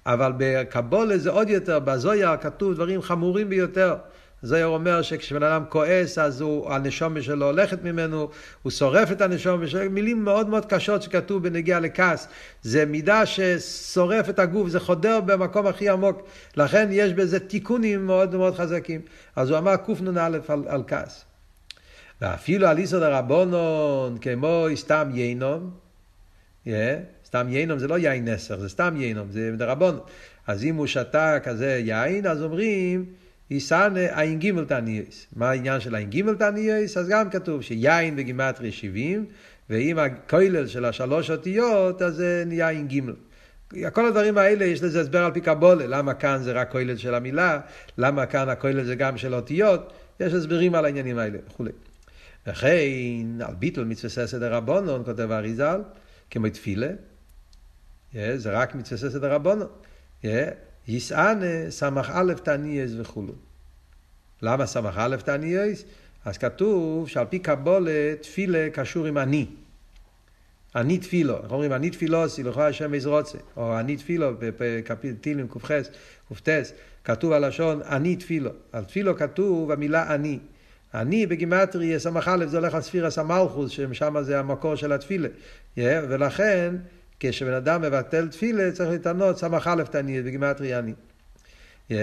אבל 0.07 0.33
בקבולה 0.37 1.18
זה 1.18 1.31
עוד 1.31 1.50
יותר, 1.50 1.79
בזויה 1.79 2.37
כתוב 2.37 2.74
דברים 2.74 3.02
חמורים 3.02 3.48
ביותר. 3.48 3.96
זויר 4.42 4.66
אומר 4.66 5.02
שכשבן 5.02 5.42
אדם 5.42 5.62
כועס 5.68 6.18
אז 6.18 6.40
הוא, 6.40 6.72
הנשומה 6.72 7.22
שלו 7.22 7.46
הולכת 7.46 7.85
ממנו, 7.85 8.31
הוא 8.62 8.72
שורף 8.72 9.12
את 9.12 9.20
הנשומה 9.20 9.66
שלו, 9.66 9.90
מילים 9.90 10.24
מאוד 10.24 10.48
מאוד 10.48 10.66
קשות 10.66 11.02
שכתוב 11.02 11.42
בנגיעה 11.42 11.81
לכעס. 11.81 12.29
זה 12.62 12.85
מידה 12.87 13.26
ששורף 13.26 14.29
את 14.29 14.38
הגוף, 14.38 14.68
זה 14.68 14.81
חודר 14.81 15.20
במקום 15.20 15.66
הכי 15.66 15.88
עמוק, 15.88 16.22
לכן 16.57 16.88
יש 16.90 17.12
בזה 17.12 17.40
תיקונים 17.40 18.07
מאוד 18.07 18.35
מאוד 18.35 18.55
חזקים. 18.55 19.00
אז 19.37 19.50
הוא 19.50 19.59
אמר 19.59 19.76
קנ"א 19.76 20.20
על, 20.48 20.64
על 20.66 20.83
כעס. 20.87 21.24
ואפילו 22.20 22.66
על 22.66 22.79
יסוד 22.79 23.02
הרבונון, 23.02 24.18
כמו 24.18 24.66
סתם 24.74 25.11
ינום, 25.14 25.70
yeah, 26.66 26.70
סתם 27.26 27.46
ינום 27.50 27.79
זה 27.79 27.88
לא 27.88 27.98
יין 27.98 28.29
נסר, 28.29 28.61
זה 28.61 28.68
סתם 28.68 28.94
ינום, 28.98 29.31
זה 29.31 29.52
דרבונון. 29.57 30.00
אז 30.46 30.64
אם 30.64 30.76
הוא 30.76 30.87
שתה 30.87 31.38
כזה 31.42 31.81
יין, 31.85 32.26
אז 32.26 32.42
אומרים, 32.42 33.05
יסענה 33.50 34.20
עין 34.20 34.38
גימל 34.38 34.64
תניאס. 34.64 35.26
מה 35.37 35.50
העניין 35.50 35.81
של 35.81 35.94
עין 35.94 36.11
גימל 36.11 36.35
תניאס? 36.35 36.96
אז 36.96 37.09
גם 37.09 37.31
כתוב 37.31 37.62
שיין 37.62 38.16
בגימטרי 38.16 38.72
70, 38.72 39.26
ואם 39.70 39.98
הכולל 39.98 40.66
של 40.66 40.85
השלוש 40.85 41.31
אותיות, 41.31 42.02
אז 42.02 42.14
זה 42.14 42.44
נהיה 42.46 42.68
עין 42.68 42.87
גימל. 42.87 43.14
כל 43.92 44.07
הדברים 44.07 44.38
האלה 44.38 44.64
יש 44.64 44.83
לזה 44.83 45.00
הסבר 45.00 45.24
על 45.24 45.33
פי 45.33 45.40
קבולה, 45.40 45.87
למה 45.87 46.14
כאן 46.14 46.38
זה 46.42 46.52
רק 46.52 46.72
כולל 46.72 46.96
של 46.96 47.14
המילה, 47.14 47.61
למה 47.98 48.26
כאן 48.26 48.48
הכולל 48.48 48.85
זה 48.85 48.94
גם 48.94 49.18
של 49.18 49.35
אותיות, 49.35 49.92
יש 50.20 50.33
הסברים 50.33 50.74
על 50.74 50.85
העניינים 50.85 51.18
האלה 51.18 51.38
וכולי. 51.46 51.70
וכן, 52.46 53.40
על 53.40 53.54
ביטול 53.54 53.85
מצווה 53.85 54.11
ססא 54.11 54.38
דרבנון, 54.38 55.04
כותב 55.04 55.30
אריזל, 55.30 55.80
כמו 56.30 56.48
תפילה, 56.48 56.88
זה 58.14 58.50
רק 58.50 58.74
מצווה 58.74 58.98
ססא 58.98 59.18
דרבנון. 59.18 59.68
יסענה 60.88 61.70
סמך 61.70 62.11
א' 62.14 62.32
תניאס 62.42 62.90
וכולו. 62.98 63.32
למה 64.42 64.66
סמך 64.66 64.94
א' 64.98 65.16
תניאס? 65.24 65.85
אז 66.24 66.38
כתוב 66.38 67.09
שעל 67.09 67.26
פי 67.26 67.38
קבולה 67.38 68.14
תפילה 68.20 68.68
קשור 68.72 69.06
עם 69.06 69.18
אני. 69.18 69.46
אני 70.76 70.98
תפילו, 70.98 71.37
אנחנו 71.37 71.50
אומרים 71.50 71.72
אני 71.72 71.90
תפילו 71.90 72.22
עשי 72.24 72.42
לכו 72.42 72.62
השם 72.62 72.94
איז 72.94 73.06
רוצה, 73.06 73.38
או 73.56 73.80
אני 73.80 73.96
תפילו 73.96 74.32
בקפיטל 74.38 75.16
תהילים 75.20 75.48
ק"ח, 75.48 75.70
ק"ט, 76.32 76.48
כתוב 77.04 77.32
הלשון 77.32 77.82
אני 77.82 78.16
תפילו, 78.16 78.50
על 78.72 78.85
תפילו 78.85 79.16
כתוב 79.16 79.70
המילה 79.70 80.14
אני. 80.14 80.38
אני 80.94 81.27
בגימטרי 81.27 82.01
סמך 82.01 82.29
א' 82.29 82.46
זה 82.46 82.57
הולך 82.57 82.75
על 82.75 82.81
ספירה 82.81 83.11
סמלכוס, 83.11 83.70
ששם 83.70 84.22
זה 84.22 84.38
המקור 84.38 84.77
של 84.77 84.92
התפילה, 84.92 85.29
ולכן 85.77 86.75
כשבן 87.20 87.53
אדם 87.53 87.83
מבטל 87.83 88.29
תפילה 88.29 88.72
צריך 88.72 88.90
לטענות 88.90 89.38
סמך 89.38 89.70
א' 89.72 89.83
תניאס 89.83 90.25
בגימטרי 90.25 90.79
אני. 90.79 90.92
Yeah. 91.90 91.94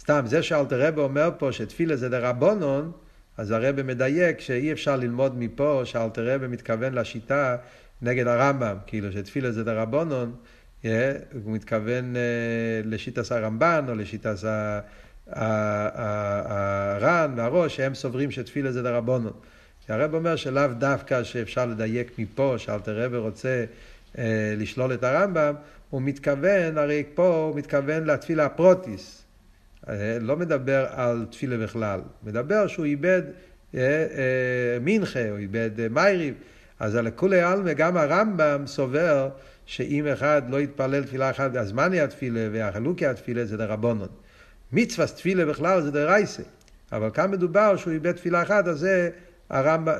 סתם, 0.00 0.22
זה 0.26 0.42
שאלתר 0.42 0.86
רבי 0.86 1.00
אומר 1.00 1.30
פה 1.38 1.52
שתפילה 1.52 1.96
זה 1.96 2.08
דרבונון, 2.08 2.92
אז 3.36 3.50
הרבי 3.50 3.82
מדייק 3.82 4.40
שאי 4.40 4.72
אפשר 4.72 4.96
ללמוד 4.96 5.38
מפה 5.38 5.82
שאלתר 5.84 6.34
רבי 6.34 6.46
מתכוון 6.46 6.94
לשיטה 6.94 7.56
נגד 8.02 8.26
הרמב"ם, 8.26 8.76
כאילו 8.86 9.12
שתפילה 9.12 9.50
זה 9.52 9.64
דרבונון, 9.64 10.34
yeah, 10.82 10.86
הוא 11.44 11.52
מתכוון 11.52 12.14
uh, 12.14 12.86
לשיטת 12.86 13.32
הרמב"ן 13.32 13.84
או 13.88 13.94
לשיטת 13.94 14.36
הר"ן 15.26 17.34
והראש, 17.36 17.76
שהם 17.76 17.94
סוברים 17.94 18.30
שתפילה 18.30 18.72
זה 18.72 18.82
דרבונון. 18.82 19.32
הרב 19.90 20.14
אומר 20.14 20.36
שלאו 20.36 20.68
דווקא 20.78 21.22
שאפשר 21.22 21.66
לדייק 21.66 22.18
מפה, 22.18 22.54
שאלתר 22.58 23.04
רבי 23.04 23.16
רוצה 23.16 23.64
אה, 24.18 24.54
לשלול 24.56 24.94
את 24.94 25.04
הרמב"ם, 25.04 25.54
הוא 25.90 26.02
מתכוון, 26.02 26.78
הרי 26.78 27.04
פה 27.14 27.48
הוא 27.48 27.56
מתכוון 27.56 28.04
לתפילה 28.04 28.44
הפרוטיס. 28.44 29.24
אה, 29.88 30.18
לא 30.20 30.36
מדבר 30.36 30.86
על 30.90 31.26
תפילה 31.30 31.58
בכלל, 31.58 32.00
מדבר 32.22 32.66
שהוא 32.66 32.84
איבד 32.84 33.22
אה, 33.74 34.06
מנחה, 34.80 35.30
הוא 35.30 35.38
איבד 35.38 35.70
מייריב. 35.90 36.34
אז 36.80 36.94
על 36.94 37.10
כולי 37.10 37.40
עלמא 37.40 37.72
גם 37.72 37.96
הרמב"ם 37.96 38.66
סובר 38.66 39.28
שאם 39.66 40.06
אחד 40.06 40.42
לא 40.48 40.60
יתפלל 40.60 41.04
תפילה 41.04 41.30
אחת 41.30 41.50
והזמני 41.54 42.00
התפילה 42.00 42.48
והחלוקי 42.52 43.06
התפילה 43.06 43.44
זה 43.44 43.56
דרבונון. 43.56 44.08
מצווה 44.72 45.06
תפילה 45.06 45.46
בכלל 45.46 45.82
זה 45.82 45.90
דרייסה. 45.90 46.42
אבל 46.92 47.10
כאן 47.10 47.30
מדובר 47.30 47.76
שהוא 47.76 47.92
איבד 47.92 48.12
תפילה 48.12 48.42
אחת, 48.42 48.68
אז 48.68 48.78
זה 48.78 49.10
הרמב"ם, 49.50 49.92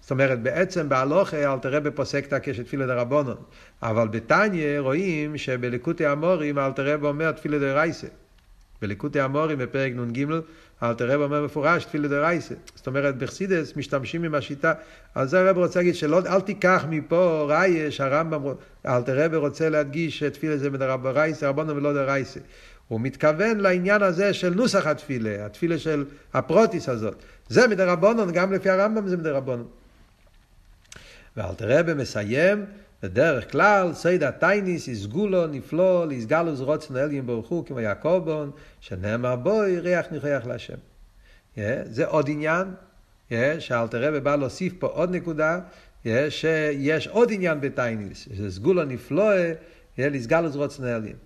זאת 0.00 0.10
אומרת, 0.10 0.42
בעצם 0.42 0.88
בהלוכה 0.88 1.52
אלתר 1.52 1.76
רבי 1.76 1.90
פוסק 1.90 2.24
את 2.28 2.32
הקשת 2.32 2.64
תפילה 2.64 2.86
דרבנון, 2.86 3.36
אבל 3.82 4.08
בתניא 4.08 4.78
רואים 4.78 5.38
שבליקוטי 5.38 6.06
המורים 6.06 6.58
אלתר 6.58 6.94
רבי 6.94 7.06
אומר 7.06 7.32
תפילה 7.32 7.58
דרייסה. 7.58 8.06
בליקוטי 8.82 9.20
המורים 9.20 9.58
בפרק 9.58 9.92
נ"ג 9.92 10.26
אלתר 10.82 11.10
רבי 11.10 11.24
אומר 11.24 11.44
מפורש 11.44 11.84
תפילה 11.84 12.08
דרייסה. 12.08 12.54
זאת 12.74 12.86
אומרת, 12.86 13.18
בחסידס 13.18 13.76
משתמשים 13.76 14.24
עם 14.24 14.34
השיטה, 14.34 14.72
על 15.14 15.28
זה 15.28 15.40
הרב 15.40 15.58
רוצה 15.58 15.78
להגיד 15.78 15.94
שלא, 15.94 16.18
אל 16.26 16.40
תיקח 16.40 16.84
מפה 16.88 17.46
ראיה 17.48 17.90
שהרמב"ם, 17.90 18.42
אלתר 18.86 19.24
רבי 19.24 19.36
רוצה 19.36 19.68
להדגיש 19.68 20.18
שתפילה 20.18 20.56
זה 20.56 20.70
מדרבייסה, 20.70 21.48
רבנון 21.48 21.76
ולא 21.76 21.92
דרייסה. 21.92 22.40
הוא 22.92 23.00
מתכוון 23.00 23.60
לעניין 23.60 24.02
הזה 24.02 24.34
של 24.34 24.54
נוסח 24.54 24.86
התפילה, 24.86 25.46
התפילה 25.46 25.78
של 25.78 26.04
הפרוטיס 26.34 26.88
הזאת. 26.88 27.22
זה 27.48 27.68
מדרבנון, 27.68 28.32
גם 28.32 28.52
לפי 28.52 28.70
הרמב"ם 28.70 29.08
זה 29.08 29.16
מדרבנון. 29.16 29.68
ואלתר 31.36 31.78
רבי 31.78 31.94
מסיים, 31.94 32.64
בדרך 33.02 33.52
כלל, 33.52 33.92
סיידא 33.94 34.30
טייניס 34.30 34.88
יסגולו 34.88 35.46
נפלו 35.46 36.06
ליסגלוס 36.06 36.60
רוצן 36.60 36.96
אליין 36.96 37.26
ברוך 37.26 37.48
הוא 37.48 37.66
כמו 37.66 37.80
יעקובון, 37.80 38.50
שנאמר 38.80 39.36
בוי 39.36 39.78
ריח 39.78 40.06
ניחח 40.10 40.42
להשם. 40.46 40.78
Yeah, 41.56 41.60
זה 41.84 42.06
עוד 42.06 42.28
עניין, 42.30 42.66
yeah, 43.30 43.34
שאלתר 43.58 44.08
רבי 44.08 44.20
בא 44.20 44.36
להוסיף 44.36 44.72
פה 44.78 44.86
עוד 44.86 45.10
נקודה, 45.10 45.60
yeah, 46.04 46.08
שיש 46.28 47.08
עוד 47.08 47.28
עניין 47.32 47.60
בטייניס, 47.60 48.28
שסגולו 48.36 48.84
נפלו 48.84 49.28
ליסגלוס 49.98 50.54
רוצן 50.56 50.84
אליין. 50.84 51.16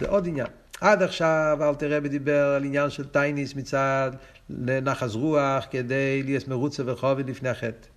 זה 0.00 0.08
עוד 0.08 0.26
עניין. 0.26 0.46
עד 0.80 1.02
עכשיו 1.02 1.58
אל 1.60 1.74
תראה 1.74 2.00
בדיבר 2.00 2.46
על 2.56 2.64
עניין 2.64 2.90
של 2.90 3.04
טייניס 3.06 3.54
מצד 3.54 4.10
לנחס 4.50 5.14
רוח 5.14 5.66
כדי 5.70 6.22
להיות 6.22 6.48
מרוצה 6.48 6.82
וחובי 6.86 7.22
לפני 7.22 7.48
החטא. 7.48 7.88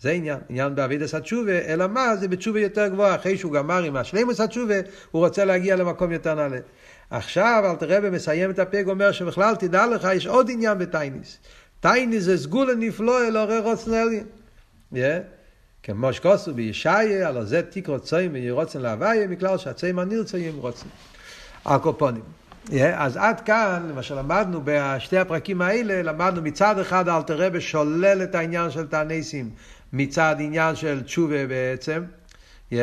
זה 0.00 0.10
עניין, 0.10 0.38
עניין 0.48 0.74
באבידס 0.74 1.14
התשובה, 1.14 1.58
אלא 1.58 1.86
מה, 1.86 2.16
זה 2.16 2.28
בתשובה 2.28 2.60
יותר 2.60 2.88
גבוהה, 2.88 3.14
אחרי 3.14 3.36
שהוא 3.36 3.52
גמר 3.52 3.82
עם 3.82 3.96
השלימוס 3.96 4.40
התשובה, 4.40 4.74
הוא 5.10 5.26
רוצה 5.26 5.44
להגיע 5.44 5.76
למקום 5.76 6.12
יותר 6.12 6.34
נעלה. 6.34 6.58
עכשיו 7.10 7.62
אל 7.70 7.76
תראה 7.76 7.98
ומסיים 8.02 8.50
את 8.50 8.58
הפג, 8.58 8.88
אומר 8.88 9.12
שבכלל 9.12 9.56
תדע 9.56 9.86
לך, 9.86 10.08
יש 10.14 10.26
עוד 10.26 10.50
עניין 10.50 10.78
בטייניס. 10.78 11.38
טייניס 11.80 12.22
זה 12.24 12.38
סגולה 12.38 12.74
נפלא 12.74 13.28
אל 13.28 13.36
עורר 13.36 13.62
רוצנלין. 13.62 14.26
Yeah. 14.94 14.96
כמו 15.82 16.12
שכוסו 16.12 16.54
בישעיה, 16.54 17.28
הלא 17.28 17.44
זה 17.44 17.62
תיק 17.62 17.88
רוצים 17.88 18.32
וירוצן 18.34 18.80
להוויה, 18.80 19.26
מכלל 19.26 19.58
שהצים 19.58 19.98
הנרצים 19.98 20.58
רוצים. 20.58 20.90
הקופונים. 21.64 22.22
Yeah, 22.66 22.72
אז 22.96 23.16
עד 23.16 23.40
כאן, 23.40 23.90
מה 23.94 24.02
שלמדנו 24.02 24.60
בשתי 24.64 25.18
הפרקים 25.18 25.62
האלה, 25.62 26.02
למדנו 26.02 26.42
מצד 26.42 26.78
אחד 26.78 27.08
אלתר 27.08 27.46
רבי 27.46 27.60
שולל 27.60 28.22
את 28.22 28.34
העניין 28.34 28.70
של 28.70 28.86
תעניסים, 28.86 29.50
מצד 29.92 30.36
עניין 30.38 30.76
של 30.76 31.02
תשובה 31.02 31.46
בעצם, 31.46 32.02
yeah, 32.72 32.74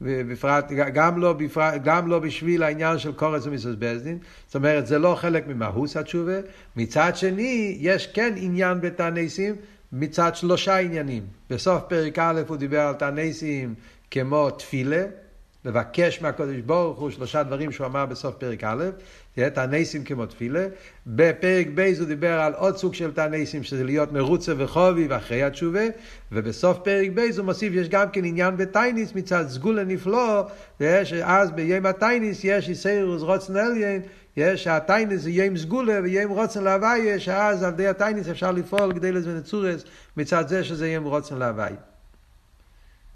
ובפרט, 0.00 0.72
גם 0.72 1.20
לא, 1.20 1.32
בפרט, 1.32 1.74
גם 1.84 2.08
לא 2.08 2.18
בשביל 2.18 2.62
העניין 2.62 2.98
של 2.98 3.12
קורץ 3.12 3.46
ומיסוס 3.46 3.76
בזדין, 3.78 4.18
זאת 4.46 4.54
אומרת 4.54 4.86
זה 4.86 4.98
לא 4.98 5.14
חלק 5.14 5.46
ממהוס 5.46 5.96
התשובה, 5.96 6.38
מצד 6.76 7.16
שני 7.16 7.76
יש 7.80 8.06
כן 8.06 8.34
עניין 8.36 8.80
בתעניסים, 8.80 9.54
מצד 9.92 10.36
שלושה 10.36 10.78
עניינים. 10.78 11.22
בסוף 11.50 11.82
פרק 11.88 12.18
א' 12.18 12.42
הוא 12.48 12.56
דיבר 12.56 12.80
על 12.80 12.94
תעניסים 12.94 13.74
כמו 14.10 14.50
תפילה, 14.50 15.04
לבקש 15.66 16.22
מהקדוש 16.22 16.56
ברוך 16.56 16.98
הוא 16.98 17.10
שלושה 17.10 17.42
דברים 17.42 17.72
שהוא 17.72 17.86
אמר 17.86 18.06
בסוף 18.06 18.34
פרק 18.34 18.64
א', 18.64 18.84
תעניסים 19.54 20.04
כמו 20.04 20.26
תפילה. 20.26 20.66
בפרק 21.06 21.66
ב' 21.74 21.92
הוא 21.98 22.06
דיבר 22.06 22.40
על 22.40 22.52
עוד 22.52 22.76
סוג 22.76 22.94
של 22.94 23.12
תעניסים, 23.12 23.62
שזה 23.62 23.84
להיות 23.84 24.12
מרוצה 24.12 24.52
וחובי 24.56 25.06
ואחרי 25.06 25.42
התשובה, 25.42 25.84
ובסוף 26.32 26.78
פרק 26.78 27.10
ב' 27.14 27.20
הוא 27.36 27.44
מוסיף, 27.44 27.72
יש 27.74 27.88
גם 27.88 28.10
כן 28.10 28.24
עניין 28.24 28.56
בתייניס 28.56 29.14
מצד 29.14 29.48
סגולה 29.48 29.84
נפלא, 29.84 30.46
שאז 31.04 31.50
ביום 31.50 31.86
התייניס 31.86 32.40
יש 32.44 32.68
איסרוס 32.68 33.22
רוצן 33.22 33.56
עליין, 33.56 34.02
יש 34.36 34.66
הטייניס 34.66 35.20
זה 35.22 35.30
יום 35.30 35.56
סגולה 35.56 36.00
ויום 36.02 36.32
רוצן 36.32 36.64
להוויה, 36.64 37.20
שאז 37.20 37.62
על 37.62 37.72
ידי 37.72 37.86
הטייניס 37.86 38.28
אפשר 38.28 38.52
לפעול 38.52 38.92
כדי 38.92 39.12
לזה 39.12 39.38
נצורס 39.38 39.84
מצד 40.16 40.48
זה 40.48 40.64
שזה 40.64 40.88
יום 40.88 41.04
רוצן 41.04 41.38
להוויה. 41.38 41.95